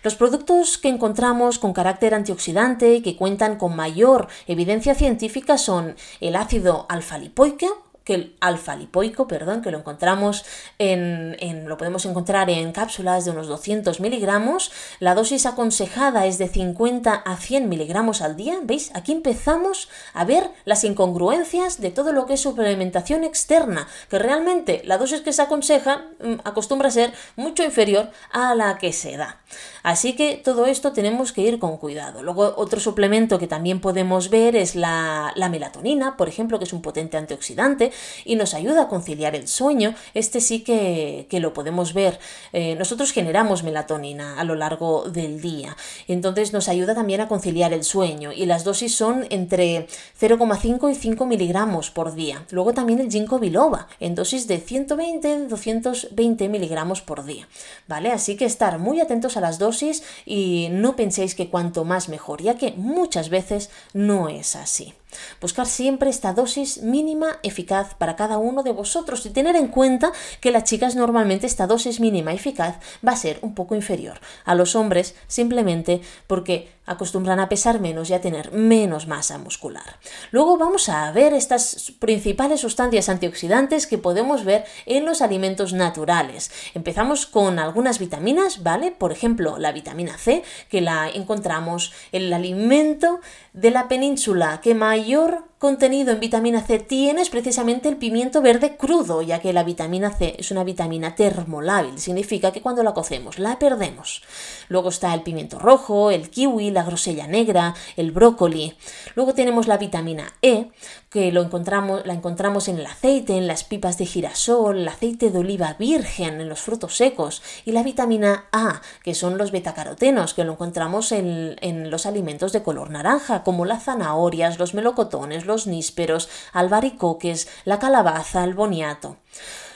Los 0.02 0.14
productos 0.14 0.78
que 0.78 0.88
encontramos 0.88 1.58
con 1.58 1.72
carácter 1.72 2.14
antioxidante 2.14 2.94
y 2.94 3.02
que 3.02 3.16
cuentan 3.16 3.56
con 3.56 3.76
mayor 3.76 4.28
evidencia 4.46 4.94
científica 4.94 5.58
son 5.58 5.96
el 6.20 6.36
ácido 6.36 6.86
alfa-lipoico, 6.88 7.89
que 8.10 8.16
el 8.16 8.36
alfa 8.40 8.74
lipoico, 8.74 9.28
perdón, 9.28 9.62
que 9.62 9.70
lo 9.70 9.78
encontramos 9.78 10.44
en, 10.80 11.68
lo 11.68 11.76
podemos 11.76 12.04
encontrar 12.06 12.50
en 12.50 12.72
cápsulas 12.72 13.24
de 13.24 13.30
unos 13.30 13.46
200 13.46 14.00
miligramos. 14.00 14.72
La 14.98 15.14
dosis 15.14 15.46
aconsejada 15.46 16.26
es 16.26 16.36
de 16.36 16.48
50 16.48 17.14
a 17.14 17.36
100 17.36 17.68
miligramos 17.68 18.20
al 18.20 18.34
día. 18.34 18.58
¿Veis? 18.64 18.90
Aquí 18.94 19.12
empezamos 19.12 19.88
a 20.12 20.24
ver 20.24 20.50
las 20.64 20.82
incongruencias 20.82 21.80
de 21.80 21.92
todo 21.92 22.12
lo 22.12 22.26
que 22.26 22.34
es 22.34 22.40
suplementación 22.40 23.22
externa, 23.22 23.86
que 24.08 24.18
realmente 24.18 24.82
la 24.84 24.98
dosis 24.98 25.20
que 25.20 25.32
se 25.32 25.42
aconseja 25.42 26.06
mm, 26.18 26.40
acostumbra 26.42 26.88
a 26.88 26.90
ser 26.90 27.12
mucho 27.36 27.62
inferior 27.62 28.10
a 28.32 28.56
la 28.56 28.76
que 28.78 28.92
se 28.92 29.16
da. 29.16 29.40
Así 29.84 30.16
que 30.16 30.34
todo 30.34 30.66
esto 30.66 30.92
tenemos 30.92 31.32
que 31.32 31.42
ir 31.42 31.60
con 31.60 31.76
cuidado. 31.76 32.24
Luego 32.24 32.54
otro 32.56 32.80
suplemento 32.80 33.38
que 33.38 33.46
también 33.46 33.80
podemos 33.80 34.30
ver 34.30 34.56
es 34.56 34.74
la 34.74 35.48
melatonina, 35.48 36.16
por 36.16 36.28
ejemplo, 36.28 36.58
que 36.58 36.64
es 36.64 36.72
un 36.72 36.82
potente 36.82 37.16
antioxidante 37.16 37.92
y 38.24 38.36
nos 38.36 38.54
ayuda 38.54 38.82
a 38.82 38.88
conciliar 38.88 39.34
el 39.34 39.48
sueño. 39.48 39.94
Este 40.14 40.40
sí 40.40 40.60
que, 40.60 41.26
lo 41.40 41.54
podemos 41.54 41.94
ver. 41.94 42.18
Eh, 42.52 42.74
nosotros 42.74 43.12
generamos 43.12 43.62
melatonina 43.62 44.38
a 44.38 44.44
lo 44.44 44.54
largo 44.54 45.08
del 45.08 45.40
día. 45.40 45.76
Entonces 46.06 46.52
nos 46.52 46.68
ayuda 46.68 46.94
también 46.94 47.20
a 47.22 47.28
conciliar 47.28 47.72
el 47.72 47.84
sueño 47.84 48.32
y 48.32 48.44
las 48.46 48.64
dosis 48.64 48.94
son 48.94 49.26
entre 49.30 49.86
0,5 50.20 50.90
y 50.90 50.94
5 50.94 51.26
miligramos 51.26 51.90
por 51.90 52.14
día. 52.14 52.44
Luego 52.50 52.74
también 52.74 52.98
el 52.98 53.10
ginkgo 53.10 53.38
biloba 53.38 53.88
en 54.00 54.14
dosis 54.14 54.46
de 54.46 54.58
120 54.58 55.46
220 55.48 56.48
miligramos 56.48 57.00
por 57.00 57.24
día. 57.24 57.48
¿Vale? 57.88 58.12
Así 58.12 58.36
que 58.36 58.44
estar 58.44 58.78
muy 58.78 59.00
atentos 59.00 59.36
a 59.36 59.40
las 59.40 59.58
dosis 59.58 60.02
y 60.26 60.68
no 60.70 60.96
penséis 60.96 61.34
que 61.34 61.48
cuanto 61.48 61.84
más 61.84 62.08
mejor, 62.08 62.42
ya 62.42 62.56
que 62.56 62.72
muchas 62.72 63.28
veces 63.28 63.70
no 63.92 64.28
es 64.28 64.56
así. 64.56 64.94
Buscar 65.40 65.66
siempre 65.66 66.10
esta 66.10 66.32
dosis 66.32 66.82
mínima 66.82 67.38
eficaz 67.42 67.94
para 67.94 68.16
cada 68.16 68.38
uno 68.38 68.62
de 68.62 68.72
vosotros 68.72 69.24
y 69.26 69.30
tener 69.30 69.56
en 69.56 69.68
cuenta 69.68 70.12
que 70.40 70.50
las 70.50 70.64
chicas 70.64 70.96
normalmente 70.96 71.46
esta 71.46 71.66
dosis 71.66 72.00
mínima 72.00 72.32
eficaz 72.32 72.76
va 73.06 73.12
a 73.12 73.16
ser 73.16 73.38
un 73.42 73.54
poco 73.54 73.74
inferior 73.74 74.20
a 74.44 74.54
los 74.54 74.76
hombres 74.76 75.14
simplemente 75.26 76.00
porque 76.26 76.72
acostumbran 76.90 77.38
a 77.38 77.48
pesar 77.48 77.78
menos 77.78 78.10
y 78.10 78.14
a 78.14 78.20
tener 78.20 78.50
menos 78.50 79.06
masa 79.06 79.38
muscular. 79.38 79.98
Luego 80.32 80.58
vamos 80.58 80.88
a 80.88 81.10
ver 81.12 81.32
estas 81.32 81.92
principales 82.00 82.60
sustancias 82.60 83.08
antioxidantes 83.08 83.86
que 83.86 83.96
podemos 83.96 84.44
ver 84.44 84.64
en 84.86 85.04
los 85.04 85.22
alimentos 85.22 85.72
naturales. 85.72 86.50
Empezamos 86.74 87.26
con 87.26 87.60
algunas 87.60 88.00
vitaminas, 88.00 88.64
¿vale? 88.64 88.90
Por 88.90 89.12
ejemplo, 89.12 89.56
la 89.56 89.70
vitamina 89.70 90.18
C, 90.18 90.42
que 90.68 90.80
la 90.80 91.08
encontramos 91.08 91.92
en 92.10 92.22
el 92.22 92.32
alimento 92.32 93.20
de 93.52 93.70
la 93.70 93.86
península 93.86 94.60
que 94.60 94.74
mayor 94.74 95.49
contenido 95.60 96.10
en 96.12 96.20
vitamina 96.20 96.62
C 96.62 96.78
tiene 96.78 97.20
es 97.20 97.28
precisamente 97.28 97.90
el 97.90 97.98
pimiento 97.98 98.40
verde 98.40 98.78
crudo, 98.78 99.20
ya 99.20 99.40
que 99.40 99.52
la 99.52 99.62
vitamina 99.62 100.10
C 100.10 100.34
es 100.38 100.50
una 100.50 100.64
vitamina 100.64 101.14
termolábil, 101.14 101.98
significa 101.98 102.50
que 102.50 102.62
cuando 102.62 102.82
la 102.82 102.94
cocemos 102.94 103.38
la 103.38 103.58
perdemos. 103.58 104.22
Luego 104.68 104.88
está 104.88 105.12
el 105.12 105.22
pimiento 105.22 105.58
rojo, 105.58 106.10
el 106.10 106.30
kiwi, 106.30 106.70
la 106.70 106.82
grosella 106.82 107.26
negra, 107.26 107.74
el 107.98 108.10
brócoli. 108.10 108.74
Luego 109.14 109.34
tenemos 109.34 109.68
la 109.68 109.76
vitamina 109.76 110.32
E, 110.40 110.70
que 111.10 111.30
lo 111.30 111.42
encontramos, 111.42 112.06
la 112.06 112.14
encontramos 112.14 112.68
en 112.68 112.78
el 112.78 112.86
aceite, 112.86 113.36
en 113.36 113.46
las 113.46 113.62
pipas 113.64 113.98
de 113.98 114.06
girasol, 114.06 114.78
el 114.78 114.88
aceite 114.88 115.30
de 115.30 115.40
oliva 115.40 115.74
virgen, 115.78 116.40
en 116.40 116.48
los 116.48 116.60
frutos 116.60 116.96
secos, 116.96 117.42
y 117.66 117.72
la 117.72 117.82
vitamina 117.82 118.46
A, 118.50 118.80
que 119.02 119.14
son 119.14 119.36
los 119.36 119.50
betacarotenos, 119.50 120.32
que 120.32 120.44
lo 120.44 120.52
encontramos 120.52 121.12
en, 121.12 121.56
en 121.60 121.90
los 121.90 122.06
alimentos 122.06 122.52
de 122.52 122.62
color 122.62 122.88
naranja, 122.88 123.42
como 123.42 123.66
las 123.66 123.84
zanahorias, 123.84 124.58
los 124.58 124.72
melocotones, 124.72 125.49
los 125.50 125.66
nísperos, 125.66 126.28
albaricoques, 126.52 127.48
la 127.64 127.78
calabaza, 127.78 128.44
el 128.44 128.54
boniato. 128.54 129.16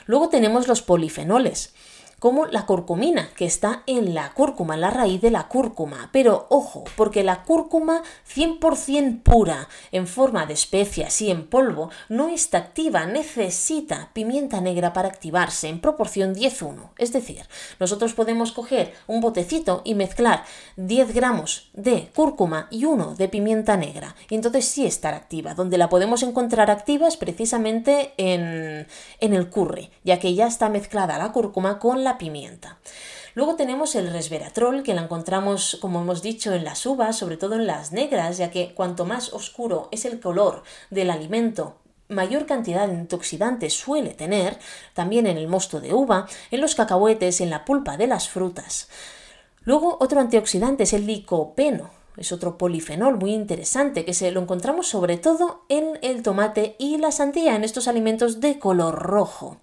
Luego 0.07 0.29
tenemos 0.29 0.69
los 0.69 0.83
polifenoles, 0.83 1.75
como 2.25 2.47
la 2.47 2.65
curcumina, 2.65 3.29
que 3.37 3.45
está 3.45 3.83
en 3.87 4.15
la 4.15 4.33
cúrcuma, 4.33 4.77
en 4.77 4.81
la 4.81 4.89
raíz 4.89 5.21
de 5.21 5.31
la 5.31 5.47
cúrcuma. 5.47 6.09
Pero 6.11 6.47
ojo, 6.49 6.85
porque 6.97 7.23
la 7.23 7.43
cúrcuma 7.43 8.03
100% 8.35 9.23
pura, 9.23 9.69
en 9.93 10.07
forma 10.07 10.47
de 10.47 10.55
especia, 10.55 11.09
así 11.09 11.31
en 11.31 11.47
polvo, 11.47 11.91
no 12.09 12.29
está 12.29 12.57
activa, 12.57 13.05
necesita 13.05 14.09
pimienta 14.15 14.63
negra 14.63 14.95
para 14.95 15.09
activarse 15.09 15.69
en 15.69 15.83
proporción 15.83 16.35
10-1. 16.35 16.93
Es 16.97 17.13
decir, 17.13 17.43
nosotros 17.79 18.15
podemos 18.15 18.53
coger 18.53 18.95
un 19.07 19.21
botecito 19.21 19.83
y 19.85 19.95
mezclar 19.95 20.45
10 20.79 21.13
gramos 21.13 21.69
de 21.75 22.09
cúrcuma 22.15 22.69
y 22.71 22.87
uno 22.87 23.15
de 23.17 23.29
pimienta 23.29 23.77
negra. 23.77 24.17
Y 24.31 24.37
entonces 24.37 24.65
sí 24.65 24.87
estar 24.87 25.13
activa. 25.13 25.53
Donde 25.53 25.77
la 25.77 25.91
podemos 25.91 26.23
encontrar 26.23 26.71
activa 26.71 27.07
es 27.07 27.19
precisamente 27.19 28.15
en, 28.17 28.87
en 29.21 29.35
el 29.35 29.51
curry, 29.51 29.91
ya 30.05 30.19
que 30.19 30.33
ya 30.35 30.47
está 30.47 30.71
mezclada 30.71 31.19
la 31.19 31.31
cúrcuma 31.31 31.79
con 31.79 32.03
la 32.03 32.14
pimienta. 32.19 32.79
Luego 33.35 33.57
tenemos 33.57 33.95
el 33.95 34.13
resveratrol, 34.13 34.83
que 34.83 34.95
la 34.95 35.03
encontramos, 35.03 35.79
como 35.81 36.03
hemos 36.03 36.23
dicho, 36.23 36.53
en 36.53 36.65
las 36.65 36.87
uvas, 36.87 37.17
sobre 37.17 37.37
todo 37.37 37.57
en 37.57 37.67
las 37.67 37.93
negras, 37.93 38.39
ya 38.39 38.51
que 38.51 38.75
cuanto 38.75 39.05
más 39.05 39.33
oscuro 39.33 39.89
es 39.91 40.05
el 40.05 40.21
color 40.21 40.63
del 40.91 41.11
alimento, 41.11 41.77
mayor 42.09 42.47
cantidad 42.47 42.87
de 42.87 42.95
antioxidantes 42.95 43.75
suele 43.75 44.11
tener, 44.11 44.59
también 44.93 45.27
en 45.27 45.37
el 45.37 45.49
mosto 45.49 45.81
de 45.81 45.93
uva, 45.95 46.27
en 46.51 46.61
los 46.61 46.75
cacahuetes, 46.75 47.41
en 47.41 47.51
la 47.51 47.65
pulpa 47.65 47.97
de 47.97 48.07
las 48.07 48.29
frutas. 48.29 48.89
Luego 49.63 49.97
otro 50.01 50.21
antioxidante 50.21 50.85
es 50.85 50.93
el 50.93 51.07
licopeno, 51.07 51.91
es 52.17 52.33
otro 52.33 52.59
polifenol 52.59 53.17
muy 53.17 53.33
interesante 53.33 54.05
que 54.05 54.15
se 54.15 54.31
lo 54.31 54.41
encontramos 54.41 54.87
sobre 54.87 55.17
todo 55.17 55.65
en 55.69 55.99
el 56.03 56.23
tomate 56.23 56.77
y 56.79 56.99
la 56.99 57.13
sandía, 57.13 57.57
en 57.57 57.65
estos 57.65 57.89
alimentos 57.89 58.41
de 58.41 58.59
color 58.59 58.95
rojo. 58.95 59.59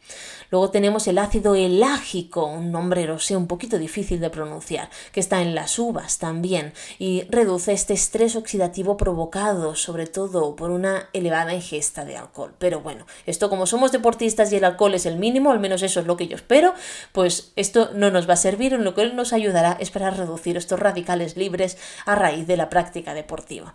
Luego 0.51 0.69
tenemos 0.69 1.07
el 1.07 1.17
ácido 1.17 1.55
elágico, 1.55 2.45
un 2.45 2.73
nombre, 2.73 3.05
lo 3.05 3.19
sé, 3.19 3.37
un 3.37 3.47
poquito 3.47 3.77
difícil 3.77 4.19
de 4.19 4.29
pronunciar, 4.29 4.89
que 5.13 5.21
está 5.21 5.41
en 5.41 5.55
las 5.55 5.79
uvas 5.79 6.17
también 6.17 6.73
y 6.99 7.23
reduce 7.29 7.71
este 7.71 7.93
estrés 7.93 8.35
oxidativo 8.35 8.97
provocado 8.97 9.75
sobre 9.75 10.07
todo 10.07 10.57
por 10.57 10.71
una 10.71 11.07
elevada 11.13 11.53
ingesta 11.53 12.03
de 12.03 12.17
alcohol. 12.17 12.53
Pero 12.59 12.81
bueno, 12.81 13.05
esto 13.25 13.49
como 13.49 13.65
somos 13.65 13.93
deportistas 13.93 14.51
y 14.51 14.57
el 14.57 14.65
alcohol 14.65 14.93
es 14.93 15.05
el 15.05 15.15
mínimo, 15.15 15.51
al 15.51 15.61
menos 15.61 15.83
eso 15.83 16.01
es 16.01 16.05
lo 16.05 16.17
que 16.17 16.27
yo 16.27 16.35
espero, 16.35 16.73
pues 17.13 17.53
esto 17.55 17.91
no 17.93 18.11
nos 18.11 18.27
va 18.27 18.33
a 18.33 18.37
servir, 18.37 18.73
en 18.73 18.83
lo 18.83 18.93
que 18.93 19.07
nos 19.13 19.31
ayudará 19.31 19.77
es 19.79 19.89
para 19.89 20.11
reducir 20.11 20.57
estos 20.57 20.81
radicales 20.81 21.37
libres 21.37 21.77
a 22.05 22.15
raíz 22.15 22.40
de 22.47 22.57
la 22.57 22.69
práctica 22.69 23.13
deportiva. 23.13 23.73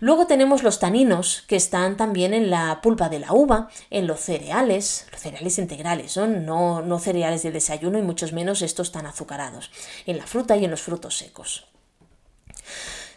Luego 0.00 0.26
tenemos 0.26 0.62
los 0.62 0.78
taninos 0.78 1.44
que 1.46 1.56
están 1.56 1.96
también 1.96 2.34
en 2.34 2.50
la 2.50 2.80
pulpa 2.82 3.08
de 3.08 3.18
la 3.18 3.32
uva, 3.32 3.68
en 3.90 4.06
los 4.06 4.20
cereales, 4.20 5.06
los 5.12 5.20
cereales 5.20 5.58
integrales 5.58 6.16
no, 6.16 6.82
no 6.82 6.98
cereales 6.98 7.42
de 7.42 7.52
desayuno 7.52 7.98
y 7.98 8.02
muchos 8.02 8.32
menos 8.32 8.62
estos 8.62 8.92
tan 8.92 9.06
azucarados, 9.06 9.70
en 10.06 10.18
la 10.18 10.26
fruta 10.26 10.56
y 10.56 10.64
en 10.64 10.70
los 10.70 10.82
frutos 10.82 11.16
secos. 11.16 11.66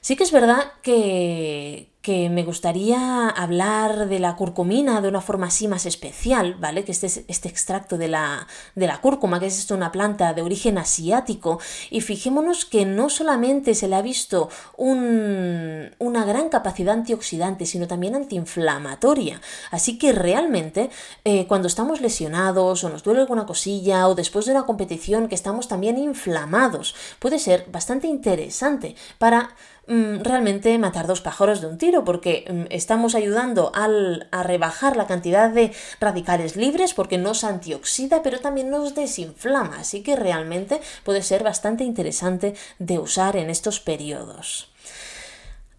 Sí 0.01 0.15
que 0.15 0.23
es 0.23 0.31
verdad 0.31 0.71
que, 0.81 1.89
que 2.07 2.29
me 2.29 2.45
gustaría 2.45 3.27
hablar 3.27 4.07
de 4.07 4.19
la 4.19 4.37
curcumina 4.37 5.01
de 5.01 5.09
una 5.09 5.19
forma 5.19 5.47
así 5.47 5.67
más 5.67 5.85
especial, 5.85 6.53
¿vale? 6.53 6.85
Que 6.85 6.93
este 6.93 7.07
es 7.07 7.25
este 7.27 7.49
extracto 7.49 7.97
de 7.97 8.07
la, 8.07 8.47
de 8.75 8.87
la 8.87 9.01
cúrcuma, 9.01 9.41
que 9.41 9.47
es 9.47 9.69
una 9.71 9.91
planta 9.91 10.33
de 10.33 10.41
origen 10.41 10.77
asiático, 10.77 11.59
y 11.89 11.99
fijémonos 11.99 12.63
que 12.63 12.85
no 12.85 13.09
solamente 13.09 13.75
se 13.75 13.89
le 13.89 13.97
ha 13.97 14.01
visto 14.01 14.47
un, 14.77 15.93
una 15.99 16.23
gran 16.23 16.47
capacidad 16.47 16.93
antioxidante, 16.93 17.65
sino 17.65 17.87
también 17.87 18.15
antiinflamatoria. 18.15 19.41
Así 19.69 19.97
que 19.97 20.13
realmente 20.13 20.89
eh, 21.25 21.45
cuando 21.45 21.67
estamos 21.67 21.99
lesionados 21.99 22.85
o 22.85 22.89
nos 22.89 23.03
duele 23.03 23.19
alguna 23.19 23.45
cosilla 23.45 24.07
o 24.07 24.15
después 24.15 24.45
de 24.45 24.53
una 24.53 24.65
competición 24.65 25.27
que 25.27 25.35
estamos 25.35 25.67
también 25.67 25.97
inflamados, 25.97 26.95
puede 27.19 27.37
ser 27.37 27.65
bastante 27.69 28.07
interesante 28.07 28.95
para 29.17 29.49
realmente 29.87 30.77
matar 30.77 31.07
dos 31.07 31.21
pájaros 31.21 31.61
de 31.61 31.67
un 31.67 31.77
tiro, 31.77 32.03
porque 32.03 32.45
mm, 32.49 32.71
estamos 32.71 33.15
ayudando 33.15 33.71
al, 33.73 34.27
a 34.31 34.43
rebajar 34.43 34.97
la 34.97 35.07
cantidad 35.07 35.49
de 35.49 35.71
radicales 35.99 36.55
libres, 36.55 36.93
porque 36.93 37.17
nos 37.17 37.43
antioxida, 37.43 38.21
pero 38.21 38.39
también 38.39 38.69
nos 38.69 38.95
desinflama, 38.95 39.79
así 39.79 40.03
que 40.03 40.15
realmente 40.15 40.81
puede 41.03 41.21
ser 41.21 41.43
bastante 41.43 41.83
interesante 41.83 42.55
de 42.79 42.99
usar 42.99 43.37
en 43.37 43.49
estos 43.49 43.79
periodos. 43.79 44.69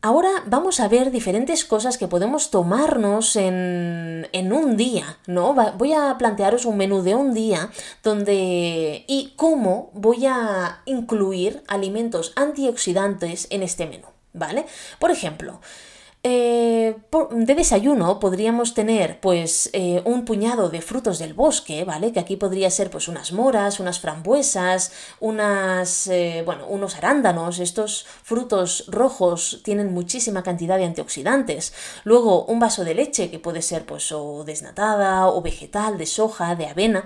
Ahora 0.01 0.45
vamos 0.47 0.79
a 0.79 0.87
ver 0.87 1.11
diferentes 1.11 1.65
cosas 1.65 1.99
que 1.99 2.07
podemos 2.07 2.53
tomarnos 2.53 3.35
en, 3.35 4.29
en 4.33 4.53
un 4.53 4.77
día, 4.77 5.19
¿no? 5.27 5.55
voy 5.77 5.93
a 5.93 6.17
plantearos 6.17 6.67
un 6.67 6.77
menú 6.77 7.03
de 7.03 7.17
un 7.17 7.35
día 7.35 7.71
donde 8.05 9.05
y 9.09 9.33
cómo 9.35 9.91
voy 9.95 10.27
a 10.27 10.83
incluir 10.85 11.65
alimentos 11.67 12.33
antioxidantes 12.37 13.49
en 13.51 13.65
este 13.65 13.87
menú, 13.87 14.07
¿vale? 14.33 14.67
Por 15.01 15.11
ejemplo, 15.11 15.61
eh, 16.25 16.97
de 17.31 17.55
desayuno 17.55 18.19
podríamos 18.19 18.75
tener 18.75 19.21
pues 19.21 19.71
eh, 19.73 20.03
un 20.05 20.25
puñado 20.25 20.69
de 20.69 20.83
frutos 20.83 21.21
del 21.21 21.33
bosque, 21.33 21.85
¿vale? 21.85 22.13
Que 22.13 22.19
aquí 22.19 22.37
podría 22.37 22.71
ser 22.71 22.91
pues 22.91 23.07
unas 23.07 23.33
moras, 23.33 23.79
unas 23.79 24.01
frambuesas, 24.01 24.91
unas, 25.21 26.09
eh, 26.09 26.43
bueno, 26.45 26.67
unos 26.67 26.97
arándanos. 26.97 27.61
Estos 27.61 28.05
frutos 28.25 28.87
rojos 28.89 29.61
tienen 29.63 29.95
muchísima 29.95 30.43
cantidad 30.43 30.77
de 30.77 30.87
antioxidantes. 30.87 31.73
Luego 32.05 32.45
un 32.47 32.59
vaso 32.59 32.85
de 32.85 32.95
leche 32.95 33.31
que 33.31 33.39
puede 33.39 33.63
ser 33.63 33.87
pues 33.87 34.11
o 34.11 34.45
desnatada 34.45 35.29
o 35.29 35.41
vegetal, 35.41 35.99
de 35.99 36.07
soja, 36.07 36.57
de 36.57 36.67
avena. 36.67 37.05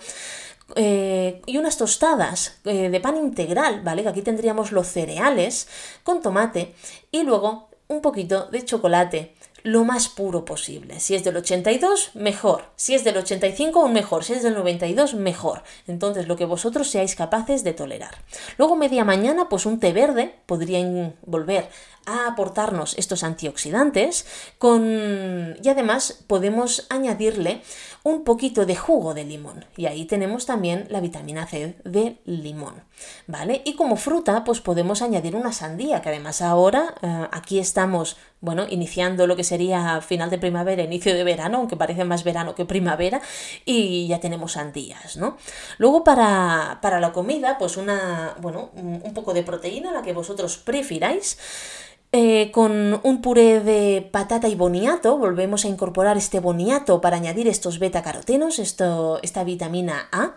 y 0.75 1.59
unas 1.59 1.77
tostadas 1.77 2.61
de 2.65 3.01
pan 3.03 3.17
integral, 3.19 3.83
¿vale? 3.83 4.03
Que 4.03 4.09
aquí 4.09 4.23
tendríamos 4.23 4.73
los 4.73 4.87
cereales 4.89 5.69
con 6.03 6.23
tomate 6.23 6.75
y 7.11 7.25
luego 7.25 7.72
un 7.93 8.01
poquito 8.01 8.47
de 8.47 8.65
chocolate 8.65 9.35
lo 9.63 9.85
más 9.85 10.09
puro 10.09 10.45
posible. 10.45 11.01
Si 11.01 11.15
es 11.15 11.25
del 11.25 11.37
82, 11.37 12.13
mejor. 12.15 12.65
Si 12.77 12.95
es 12.95 13.05
del 13.05 13.17
85, 13.17 13.81
aún 13.81 13.93
mejor. 13.93 14.25
Si 14.25 14.33
es 14.33 14.43
del 14.43 14.55
92, 14.55 15.15
mejor. 15.15 15.63
Entonces, 15.87 16.27
lo 16.27 16.37
que 16.37 16.45
vosotros 16.45 16.89
seáis 16.89 17.15
capaces 17.15 17.63
de 17.65 17.73
tolerar. 17.73 18.15
Luego, 18.59 18.77
media 18.77 19.05
mañana, 19.05 19.49
pues 19.49 19.67
un 19.67 19.79
té 19.79 19.93
verde 19.93 20.35
podría 20.47 20.81
volver 21.25 21.69
a 22.07 22.27
aportarnos 22.27 22.97
estos 22.99 23.23
antioxidantes 23.23 24.27
con... 24.59 25.57
y 25.63 25.69
además 25.69 26.25
podemos 26.27 26.87
añadirle 26.91 27.63
un 28.03 28.25
poquito 28.25 28.67
de 28.67 28.77
jugo 28.77 29.15
de 29.15 29.25
limón 29.25 29.65
y 29.77 29.87
ahí 29.87 30.05
tenemos 30.07 30.47
también 30.47 30.87
la 30.91 31.01
vitamina 31.01 31.47
C 31.47 31.77
de 31.85 32.19
limón, 32.25 32.83
¿vale? 33.27 33.63
Y 33.65 33.75
como 33.75 33.97
fruta 33.97 34.45
pues 34.45 34.61
podemos 34.61 35.03
añadir 35.03 35.37
una 35.37 35.53
sandía 35.53 36.03
que 36.03 36.09
además 36.09 36.43
ahora 36.43 36.95
eh, 37.03 37.29
aquí 37.31 37.59
estamos 37.59 38.17
bueno, 38.43 38.67
iniciando 38.69 39.29
lo 39.29 39.37
que 39.37 39.45
sería 39.45 40.01
final 40.01 40.29
de 40.29 40.37
primavera, 40.37 40.83
inicio 40.83 41.15
de 41.15 41.23
verano, 41.23 41.59
aunque 41.59 41.77
parece 41.77 42.05
más 42.05 42.25
verano 42.25 42.57
que 42.57 42.65
primavera, 42.65 43.23
y 43.65 44.09
ya 44.09 44.19
tenemos 44.19 44.53
sandías, 44.53 45.17
¿no? 45.17 45.37
Luego 45.79 46.03
para, 46.03 46.81
para 46.83 46.99
la 46.99 47.13
comida, 47.13 47.57
pues 47.57 47.77
una, 47.77 48.35
bueno, 48.41 48.71
un 48.75 49.15
poco 49.15 49.33
de 49.33 49.45
proteína, 49.45 49.93
la 49.93 50.03
que 50.03 50.13
vosotros 50.13 50.59
prefiráis. 50.59 51.39
Eh, 52.15 52.51
con 52.53 53.01
un 53.03 53.23
puré 53.23 53.61
de 53.61 54.07
patata 54.13 54.47
y 54.47 54.55
boniato, 54.55 55.17
volvemos 55.17 55.65
a 55.65 55.69
incorporar 55.69 56.19
este 56.19 56.41
boniato 56.41 57.01
para 57.01 57.17
añadir 57.17 57.49
estos 57.49 57.79
beta-carotenos, 57.79 58.59
esta 58.59 59.45
vitamina 59.45 60.09
A. 60.13 60.35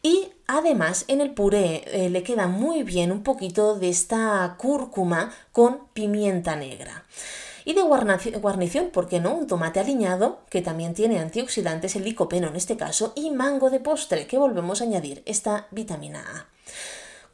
Y 0.00 0.28
además 0.46 1.04
en 1.08 1.20
el 1.20 1.34
puré 1.34 1.82
eh, 1.86 2.08
le 2.08 2.22
queda 2.22 2.46
muy 2.46 2.84
bien 2.84 3.10
un 3.10 3.24
poquito 3.24 3.76
de 3.76 3.88
esta 3.88 4.54
cúrcuma 4.58 5.32
con 5.50 5.88
pimienta 5.92 6.54
negra. 6.54 7.04
Y 7.64 7.74
de 7.74 7.82
guarnición, 7.82 8.90
¿por 8.90 9.08
qué 9.08 9.18
no? 9.18 9.34
Un 9.34 9.48
tomate 9.48 9.80
aliñado, 9.80 10.38
que 10.48 10.62
también 10.62 10.94
tiene 10.94 11.18
antioxidantes, 11.18 11.96
el 11.96 12.04
licopeno 12.04 12.46
en 12.46 12.54
este 12.54 12.76
caso, 12.76 13.12
y 13.16 13.30
mango 13.30 13.70
de 13.70 13.80
postre, 13.80 14.28
que 14.28 14.38
volvemos 14.38 14.80
a 14.80 14.84
añadir 14.84 15.24
esta 15.26 15.66
vitamina 15.72 16.20
A. 16.20 16.46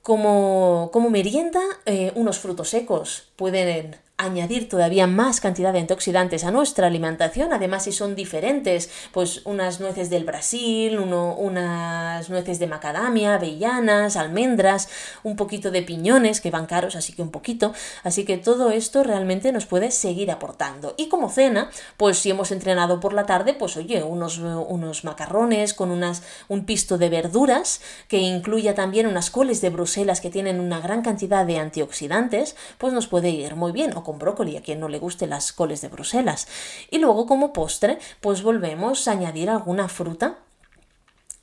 Como, 0.04 0.90
como 0.92 1.08
merienda, 1.08 1.62
eh, 1.86 2.12
unos 2.14 2.38
frutos 2.38 2.68
secos 2.68 3.32
pueden 3.36 3.96
añadir 4.16 4.68
todavía 4.68 5.08
más 5.08 5.40
cantidad 5.40 5.72
de 5.72 5.80
antioxidantes 5.80 6.44
a 6.44 6.52
nuestra 6.52 6.86
alimentación, 6.86 7.52
además 7.52 7.84
si 7.84 7.92
son 7.92 8.14
diferentes, 8.14 8.88
pues 9.10 9.44
unas 9.44 9.80
nueces 9.80 10.08
del 10.08 10.24
Brasil, 10.24 11.00
unas 11.00 12.30
nueces 12.30 12.60
de 12.60 12.68
macadamia, 12.68 13.34
avellanas, 13.34 14.16
almendras, 14.16 14.88
un 15.24 15.34
poquito 15.34 15.72
de 15.72 15.82
piñones 15.82 16.40
que 16.40 16.52
van 16.52 16.66
caros, 16.66 16.94
así 16.94 17.12
que 17.12 17.22
un 17.22 17.32
poquito, 17.32 17.72
así 18.04 18.24
que 18.24 18.36
todo 18.36 18.70
esto 18.70 19.02
realmente 19.02 19.50
nos 19.50 19.66
puede 19.66 19.90
seguir 19.90 20.30
aportando. 20.30 20.94
Y 20.96 21.08
como 21.08 21.28
cena, 21.28 21.70
pues 21.96 22.18
si 22.18 22.30
hemos 22.30 22.52
entrenado 22.52 23.00
por 23.00 23.14
la 23.14 23.26
tarde, 23.26 23.54
pues 23.54 23.76
oye, 23.76 24.04
unos, 24.04 24.38
unos 24.38 25.02
macarrones 25.02 25.74
con 25.74 25.90
unas, 25.90 26.22
un 26.46 26.66
pisto 26.66 26.98
de 26.98 27.08
verduras 27.08 27.80
que 28.06 28.18
incluya 28.18 28.76
también 28.76 29.08
unas 29.08 29.30
coles 29.30 29.60
de 29.60 29.70
Bruselas 29.70 30.20
que 30.20 30.30
tienen 30.30 30.60
una 30.60 30.78
gran 30.78 31.02
cantidad 31.02 31.44
de 31.44 31.58
antioxidantes, 31.58 32.54
pues 32.78 32.92
nos 32.92 33.08
puede 33.08 33.30
ir 33.30 33.56
muy 33.56 33.72
bien 33.72 33.92
con 34.04 34.20
brócoli, 34.20 34.56
a 34.56 34.62
quien 34.62 34.78
no 34.78 34.88
le 34.88 35.00
guste 35.00 35.26
las 35.26 35.52
coles 35.52 35.80
de 35.80 35.88
Bruselas. 35.88 36.46
Y 36.90 36.98
luego 36.98 37.26
como 37.26 37.52
postre, 37.52 37.98
pues 38.20 38.44
volvemos 38.44 39.08
a 39.08 39.12
añadir 39.12 39.50
alguna 39.50 39.88
fruta 39.88 40.38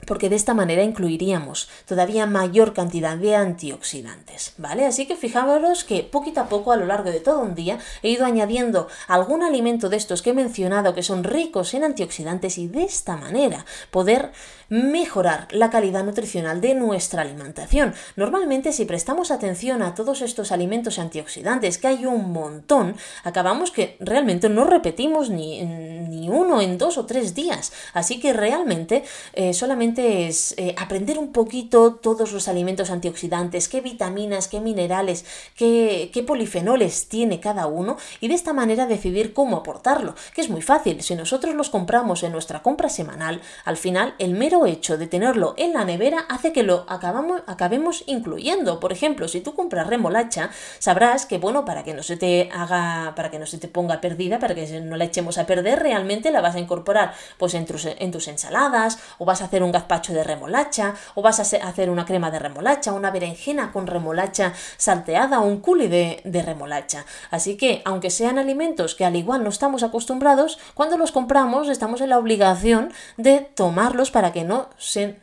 porque 0.06 0.30
de 0.30 0.36
esta 0.36 0.54
manera 0.54 0.84
incluiríamos 0.84 1.70
todavía 1.86 2.26
mayor 2.26 2.74
cantidad 2.74 3.18
de 3.18 3.36
antioxidantes, 3.36 4.54
¿vale? 4.58 4.86
Así 4.86 5.06
que 5.06 5.16
fijaros 5.16 5.84
que 5.84 6.04
poquito 6.04 6.42
a 6.42 6.50
poco 6.50 6.72
a 6.72 6.78
lo 6.78 6.86
largo 6.86 7.12
de 7.12 7.20
todo 7.20 7.40
un 7.40 7.56
día 7.56 7.80
he 8.02 8.10
ido 8.10 8.26
añadiendo 8.26 8.88
algún 9.08 9.44
alimento 9.44 9.90
de 9.90 9.98
estos 9.98 10.22
que 10.22 10.32
he 10.32 10.34
mencionado 10.34 10.94
que 10.94 11.04
son 11.04 11.24
ricos 11.24 11.74
en 11.74 11.84
antioxidantes 11.84 12.58
y 12.58 12.68
de 12.68 12.84
esta 12.84 13.18
manera 13.18 13.66
poder 13.92 14.32
mejorar 14.72 15.50
la 15.52 15.70
calidad 15.70 16.06
nutricional 16.06 16.62
de 16.62 16.74
nuestra 16.76 17.24
alimentación. 17.24 17.94
Normalmente 18.16 18.72
si 18.72 18.86
prestamos 18.86 19.30
atención 19.30 19.82
a 19.82 19.94
todos 19.96 20.22
estos 20.22 20.54
alimentos 20.54 20.98
antioxidantes, 20.98 21.78
que 21.78 21.88
hay 21.88 22.06
un 22.06 22.32
montón, 22.32 22.96
acabamos 23.26 23.70
que 23.72 23.98
realmente 24.00 24.48
no 24.48 24.64
repetimos 24.64 25.30
ni, 25.30 25.62
ni 25.62 26.30
uno 26.30 26.62
en 26.62 26.78
dos 26.78 26.98
o 26.98 27.06
tres 27.06 27.36
días. 27.36 27.74
Así 27.94 28.22
que 28.22 28.32
realmente 28.32 29.04
eh, 29.34 29.54
solamente 29.54 30.28
es 30.28 30.56
eh, 30.58 30.74
aprender 30.78 31.20
un 31.20 31.34
poquito 31.34 31.96
todos 31.96 32.32
los 32.32 32.48
alimentos 32.48 32.92
antioxidantes, 32.92 33.68
qué 33.68 33.82
vitaminas, 33.82 34.48
qué 34.48 34.62
minerales, 34.62 35.26
qué, 35.58 36.12
qué 36.14 36.24
polifenoles 36.24 37.10
tiene 37.10 37.42
cada 37.42 37.68
uno 37.68 37.98
y 38.22 38.30
de 38.30 38.36
esta 38.36 38.54
manera 38.54 38.88
decidir 38.88 39.34
cómo 39.34 39.58
aportarlo, 39.58 40.16
que 40.34 40.40
es 40.40 40.50
muy 40.50 40.62
fácil. 40.62 41.04
Si 41.04 41.14
nosotros 41.16 41.56
los 41.56 41.70
compramos 41.70 42.24
en 42.24 42.32
nuestra 42.32 42.62
compra 42.62 42.88
semanal, 42.88 43.42
al 43.66 43.76
final 43.76 44.16
el 44.18 44.32
mero 44.32 44.61
hecho 44.66 44.98
de 44.98 45.08
tenerlo 45.08 45.54
en 45.58 45.74
la 45.74 45.86
nevera 45.86 46.26
hace 46.30 46.54
que 46.54 46.64
lo 46.64 46.86
acabamos, 46.88 47.42
acabemos 47.48 48.04
incluyendo. 48.08 48.80
Por 48.80 48.92
ejemplo, 48.92 49.28
si 49.28 49.42
tú 49.42 49.54
compras 49.54 49.88
remolacha, 49.88 50.50
sabrás 50.80 51.26
que, 51.26 51.38
bueno, 51.38 51.66
para 51.66 51.84
que 51.84 51.94
no 51.94 52.04
se 52.04 52.18
te 52.18 52.50
haga, 52.54 53.14
para 53.16 53.32
que 53.32 53.40
no 53.40 53.46
se 53.46 53.58
te 53.58 53.68
ponga 53.68 54.02
perdida, 54.02 54.40
para 54.40 54.56
que 54.56 54.82
no 54.82 54.98
la 54.98 55.06
echemos 55.06 55.38
a 55.38 55.46
perder, 55.46 55.80
realmente 55.80 56.32
la 56.32 56.42
vas 56.42 56.56
a 56.56 56.60
incorporar 56.60 57.14
pues 57.38 57.54
en 57.54 57.66
tus, 57.66 57.86
en 57.86 58.12
tus 58.12 58.28
ensaladas, 58.28 59.00
o 59.18 59.26
vas 59.26 59.42
a 59.42 59.46
hacer 59.46 59.64
un 59.64 59.72
gazpacho 59.72 60.14
de 60.14 60.24
remolacha, 60.24 60.96
o 61.16 61.22
vas 61.22 61.40
a 61.40 61.68
hacer 61.68 61.90
una 61.90 62.06
crema 62.06 62.32
de 62.32 62.40
remolacha, 62.40 62.94
una 62.94 63.12
berenjena 63.12 63.72
con 63.72 63.88
remolacha 63.88 64.54
salteada, 64.78 65.40
o 65.40 65.46
un 65.46 65.60
culi 65.60 65.88
de, 65.88 66.22
de 66.24 66.42
remolacha. 66.42 67.06
Así 67.30 67.58
que, 67.58 67.82
aunque 67.86 68.10
sean 68.10 68.38
alimentos 68.38 68.96
que 68.96 69.06
al 69.06 69.16
igual 69.16 69.44
no 69.44 69.50
estamos 69.50 69.84
acostumbrados, 69.84 70.60
cuando 70.74 70.98
los 70.98 71.12
compramos 71.12 71.70
estamos 71.70 72.02
en 72.02 72.10
la 72.10 72.20
obligación 72.20 72.92
de 73.18 73.40
tomarlos 73.40 74.12
para 74.12 74.32
que 74.32 74.44
no 74.44 74.51
se, 74.78 75.18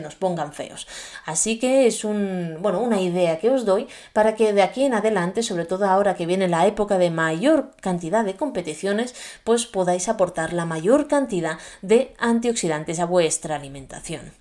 nos 0.00 0.14
pongan 0.14 0.52
feos. 0.52 0.86
Así 1.26 1.58
que 1.58 1.86
es 1.86 2.04
un, 2.04 2.58
bueno, 2.60 2.80
una 2.80 3.00
idea 3.00 3.38
que 3.38 3.50
os 3.50 3.64
doy 3.64 3.88
para 4.12 4.34
que 4.34 4.52
de 4.52 4.62
aquí 4.62 4.84
en 4.84 4.94
adelante, 4.94 5.42
sobre 5.42 5.64
todo 5.64 5.86
ahora 5.86 6.14
que 6.14 6.26
viene 6.26 6.48
la 6.48 6.66
época 6.66 6.98
de 6.98 7.10
mayor 7.10 7.72
cantidad 7.80 8.24
de 8.24 8.36
competiciones, 8.36 9.14
pues 9.44 9.66
podáis 9.66 10.08
aportar 10.08 10.52
la 10.52 10.66
mayor 10.66 11.08
cantidad 11.08 11.58
de 11.82 12.14
antioxidantes 12.18 13.00
a 13.00 13.06
vuestra 13.06 13.56
alimentación. 13.56 14.32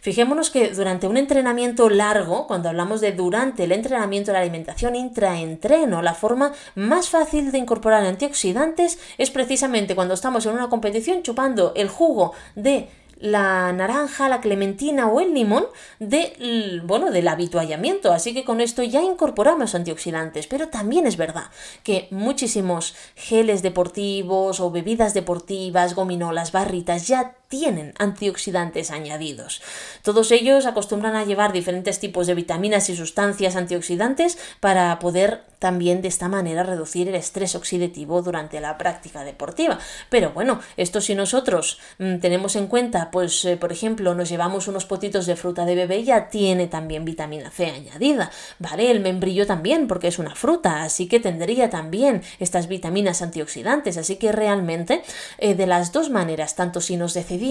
Fijémonos 0.00 0.50
que 0.50 0.70
durante 0.70 1.06
un 1.06 1.16
entrenamiento 1.16 1.88
largo, 1.88 2.48
cuando 2.48 2.68
hablamos 2.68 3.00
de 3.00 3.12
durante 3.12 3.62
el 3.64 3.70
entrenamiento, 3.70 4.32
la 4.32 4.40
alimentación 4.40 4.96
intraentreno, 4.96 6.02
la 6.02 6.14
forma 6.14 6.52
más 6.74 7.08
fácil 7.08 7.52
de 7.52 7.58
incorporar 7.58 8.04
antioxidantes 8.04 8.98
es 9.16 9.30
precisamente 9.30 9.94
cuando 9.94 10.14
estamos 10.14 10.44
en 10.46 10.54
una 10.54 10.68
competición 10.68 11.22
chupando 11.22 11.72
el 11.76 11.88
jugo 11.88 12.32
de 12.56 12.88
la 13.22 13.72
naranja, 13.72 14.28
la 14.28 14.40
clementina 14.40 15.06
o 15.06 15.20
el 15.20 15.32
limón 15.32 15.64
de, 16.00 16.82
bueno, 16.84 17.12
del 17.12 17.28
habituallamiento. 17.28 18.12
Así 18.12 18.34
que 18.34 18.44
con 18.44 18.60
esto 18.60 18.82
ya 18.82 19.00
incorporamos 19.00 19.76
antioxidantes. 19.76 20.48
Pero 20.48 20.68
también 20.68 21.06
es 21.06 21.16
verdad 21.16 21.44
que 21.84 22.08
muchísimos 22.10 22.96
geles 23.14 23.62
deportivos 23.62 24.58
o 24.58 24.70
bebidas 24.72 25.14
deportivas, 25.14 25.94
gominolas, 25.94 26.50
barritas 26.50 27.06
ya 27.06 27.36
tienen 27.52 27.92
antioxidantes 27.98 28.90
añadidos. 28.90 29.60
Todos 30.00 30.30
ellos 30.30 30.64
acostumbran 30.64 31.16
a 31.16 31.26
llevar 31.26 31.52
diferentes 31.52 32.00
tipos 32.00 32.26
de 32.26 32.34
vitaminas 32.34 32.88
y 32.88 32.96
sustancias 32.96 33.56
antioxidantes 33.56 34.38
para 34.58 34.98
poder 34.98 35.42
también 35.58 36.00
de 36.02 36.08
esta 36.08 36.28
manera 36.28 36.64
reducir 36.64 37.08
el 37.08 37.14
estrés 37.14 37.54
oxidativo 37.54 38.22
durante 38.22 38.58
la 38.58 38.78
práctica 38.78 39.22
deportiva. 39.22 39.78
Pero 40.08 40.30
bueno, 40.30 40.60
esto 40.78 41.00
si 41.00 41.14
nosotros 41.14 41.78
mm, 41.98 42.16
tenemos 42.16 42.56
en 42.56 42.68
cuenta, 42.68 43.10
pues 43.10 43.44
eh, 43.44 43.58
por 43.58 43.70
ejemplo, 43.70 44.14
nos 44.14 44.30
llevamos 44.30 44.66
unos 44.66 44.86
potitos 44.86 45.26
de 45.26 45.36
fruta 45.36 45.66
de 45.66 45.74
bebé, 45.74 46.02
ya 46.02 46.30
tiene 46.30 46.66
también 46.68 47.04
vitamina 47.04 47.50
C 47.50 47.66
añadida, 47.66 48.30
¿vale? 48.58 48.90
El 48.90 49.00
membrillo 49.00 49.46
también, 49.46 49.86
porque 49.86 50.08
es 50.08 50.18
una 50.18 50.34
fruta, 50.34 50.82
así 50.82 51.06
que 51.06 51.20
tendría 51.20 51.68
también 51.68 52.22
estas 52.40 52.66
vitaminas 52.66 53.20
antioxidantes, 53.20 53.98
así 53.98 54.16
que 54.16 54.32
realmente 54.32 55.02
eh, 55.36 55.54
de 55.54 55.66
las 55.66 55.92
dos 55.92 56.08
maneras, 56.08 56.56
tanto 56.56 56.80
si 56.80 56.96
nos 56.96 57.14
decidimos 57.14 57.41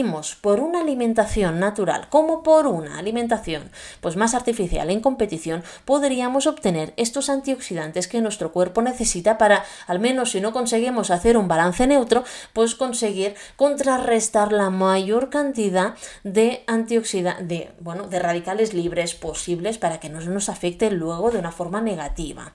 por 0.42 0.62
una 0.62 0.80
alimentación 0.80 1.60
natural 1.60 2.08
como 2.08 2.44
por 2.44 2.66
una 2.66 2.98
alimentación 2.98 3.70
pues 4.00 4.16
más 4.16 4.34
artificial 4.34 4.90
en 4.90 5.02
competición, 5.02 5.64
podríamos 5.84 6.48
obtener 6.48 6.94
estos 6.96 7.30
antioxidantes 7.30 8.08
que 8.08 8.22
nuestro 8.22 8.54
cuerpo 8.54 8.82
necesita 8.82 9.38
para, 9.38 9.66
al 9.88 10.00
menos 10.00 10.32
si 10.32 10.40
no 10.40 10.54
conseguimos 10.54 11.12
hacer 11.12 11.36
un 11.36 11.50
balance 11.50 11.88
neutro, 11.88 12.24
pues 12.54 12.74
conseguir 12.74 13.36
contrarrestar 13.58 14.54
la 14.54 14.70
mayor 14.70 15.30
cantidad 15.30 15.96
de 16.24 16.64
antioxidantes, 16.68 17.48
de, 17.50 17.72
bueno, 17.82 18.08
de 18.08 18.20
radicales 18.20 18.74
libres 18.74 19.14
posibles 19.14 19.78
para 19.78 20.00
que 20.00 20.10
no 20.10 20.22
nos 20.22 20.48
afecte 20.48 20.90
luego 20.90 21.32
de 21.32 21.40
una 21.40 21.52
forma 21.52 21.82
negativa. 21.82 22.54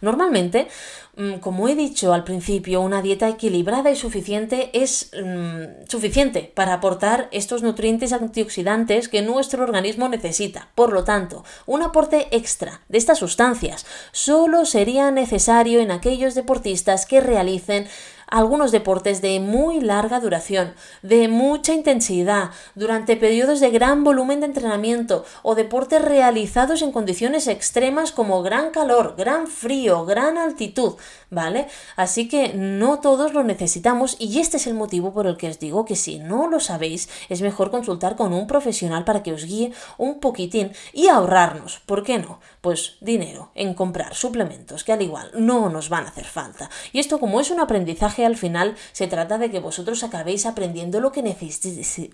Normalmente, 0.00 0.68
mm, 1.16 1.34
como 1.34 1.68
he 1.68 1.74
dicho 1.74 2.12
al 2.12 2.24
principio, 2.24 2.80
una 2.80 3.02
dieta 3.02 3.28
equilibrada 3.28 3.90
y 3.90 3.96
suficiente 3.96 4.70
es 4.72 5.10
mm, 5.12 5.86
suficiente 5.88 6.52
para 6.54 6.74
aportar 6.74 7.28
estos 7.32 7.62
nutrientes 7.62 8.12
antioxidantes 8.12 9.08
que 9.08 9.22
nuestro 9.22 9.62
organismo 9.62 10.08
necesita. 10.08 10.68
Por 10.74 10.92
lo 10.92 11.04
tanto, 11.04 11.44
un 11.66 11.82
aporte 11.82 12.28
extra 12.30 12.80
de 12.88 12.98
estas 12.98 13.18
sustancias 13.18 13.86
solo 14.12 14.64
sería 14.64 15.10
necesario 15.10 15.80
en 15.80 15.90
aquellos 15.90 16.34
deportistas 16.34 17.06
que 17.06 17.20
realicen 17.20 17.88
algunos 18.32 18.72
deportes 18.72 19.20
de 19.20 19.38
muy 19.40 19.82
larga 19.82 20.18
duración, 20.18 20.72
de 21.02 21.28
mucha 21.28 21.74
intensidad, 21.74 22.48
durante 22.74 23.18
periodos 23.18 23.60
de 23.60 23.70
gran 23.70 24.04
volumen 24.04 24.40
de 24.40 24.46
entrenamiento 24.46 25.26
o 25.42 25.54
deportes 25.54 26.00
realizados 26.02 26.80
en 26.80 26.92
condiciones 26.92 27.46
extremas 27.46 28.10
como 28.10 28.42
gran 28.42 28.70
calor, 28.70 29.16
gran 29.18 29.48
frío, 29.48 30.06
gran 30.06 30.38
altitud, 30.38 30.94
¿vale? 31.32 31.66
Así 31.96 32.28
que 32.28 32.52
no 32.54 33.00
todos 33.00 33.32
lo 33.32 33.42
necesitamos 33.42 34.16
y 34.20 34.38
este 34.38 34.58
es 34.58 34.66
el 34.66 34.74
motivo 34.74 35.12
por 35.12 35.26
el 35.26 35.36
que 35.36 35.48
os 35.48 35.58
digo 35.58 35.84
que 35.84 35.96
si 35.96 36.18
no 36.18 36.46
lo 36.46 36.60
sabéis 36.60 37.08
es 37.28 37.40
mejor 37.40 37.70
consultar 37.70 38.16
con 38.16 38.32
un 38.34 38.46
profesional 38.46 39.04
para 39.04 39.22
que 39.22 39.32
os 39.32 39.46
guíe 39.46 39.72
un 39.96 40.20
poquitín 40.20 40.72
y 40.92 41.08
ahorrarnos, 41.08 41.80
¿por 41.86 42.04
qué 42.04 42.18
no? 42.18 42.38
Pues 42.60 42.98
dinero 43.00 43.50
en 43.54 43.72
comprar 43.74 44.14
suplementos 44.14 44.84
que 44.84 44.92
al 44.92 45.02
igual 45.02 45.30
no 45.34 45.70
nos 45.70 45.88
van 45.88 46.04
a 46.04 46.10
hacer 46.10 46.26
falta. 46.26 46.70
Y 46.92 47.00
esto 47.00 47.18
como 47.18 47.40
es 47.40 47.50
un 47.50 47.60
aprendizaje 47.60 48.26
al 48.26 48.36
final 48.36 48.76
se 48.92 49.06
trata 49.06 49.38
de 49.38 49.50
que 49.50 49.58
vosotros 49.58 50.04
acabéis 50.04 50.44
aprendiendo 50.44 51.00
lo 51.00 51.12
que, 51.12 51.22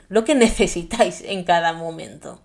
lo 0.08 0.24
que 0.24 0.34
necesitáis 0.36 1.22
en 1.22 1.42
cada 1.42 1.72
momento. 1.72 2.40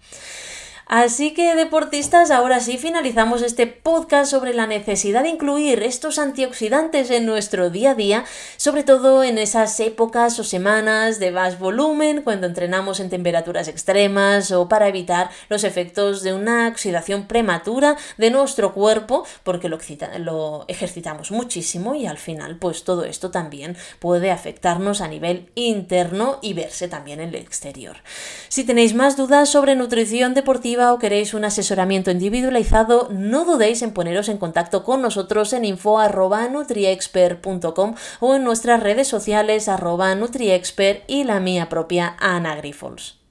Así 0.85 1.33
que 1.33 1.55
deportistas, 1.55 2.29
ahora 2.29 2.59
sí 2.59 2.77
finalizamos 2.77 3.41
este 3.41 3.67
podcast 3.67 4.29
sobre 4.29 4.53
la 4.53 4.67
necesidad 4.67 5.23
de 5.23 5.29
incluir 5.29 5.81
estos 5.81 6.19
antioxidantes 6.19 7.09
en 7.09 7.25
nuestro 7.25 7.69
día 7.69 7.91
a 7.91 7.95
día, 7.95 8.25
sobre 8.57 8.83
todo 8.83 9.23
en 9.23 9.37
esas 9.37 9.79
épocas 9.79 10.37
o 10.39 10.43
semanas 10.43 11.19
de 11.19 11.31
más 11.31 11.57
volumen, 11.57 12.21
cuando 12.21 12.47
entrenamos 12.47 12.99
en 12.99 13.09
temperaturas 13.09 13.69
extremas 13.69 14.51
o 14.51 14.67
para 14.67 14.89
evitar 14.89 15.29
los 15.47 15.63
efectos 15.63 16.21
de 16.21 16.33
una 16.33 16.67
oxidación 16.67 17.27
prematura 17.27 17.95
de 18.17 18.29
nuestro 18.29 18.73
cuerpo, 18.73 19.25
porque 19.43 19.69
lo, 19.69 19.79
lo 20.19 20.65
ejercitamos 20.67 21.31
muchísimo 21.31 21.95
y 21.95 22.07
al 22.07 22.17
final 22.17 22.57
pues 22.57 22.83
todo 22.83 23.05
esto 23.05 23.31
también 23.31 23.77
puede 23.99 24.31
afectarnos 24.31 24.99
a 24.99 25.07
nivel 25.07 25.49
interno 25.55 26.39
y 26.41 26.53
verse 26.53 26.89
también 26.89 27.21
en 27.21 27.29
el 27.29 27.35
exterior. 27.35 27.97
Si 28.49 28.65
tenéis 28.65 28.93
más 28.93 29.15
dudas 29.15 29.47
sobre 29.49 29.75
nutrición 29.75 30.33
deportiva, 30.33 30.72
o 30.75 30.99
queréis 30.99 31.33
un 31.33 31.45
asesoramiento 31.45 32.11
individualizado, 32.11 33.07
no 33.11 33.45
dudéis 33.45 33.81
en 33.81 33.93
poneros 33.93 34.27
en 34.29 34.37
contacto 34.37 34.83
con 34.83 35.01
nosotros 35.01 35.53
en 35.53 35.65
info.nutriexpert.com 35.65 37.95
o 38.19 38.35
en 38.35 38.43
nuestras 38.43 38.81
redes 38.81 39.07
sociales 39.07 39.69
arroba 39.69 40.13
nutriexpert 40.15 41.03
y 41.07 41.23
la 41.23 41.39
mía 41.39 41.69
propia 41.69 42.15
Ana 42.19 42.55
Grifols. 42.55 43.22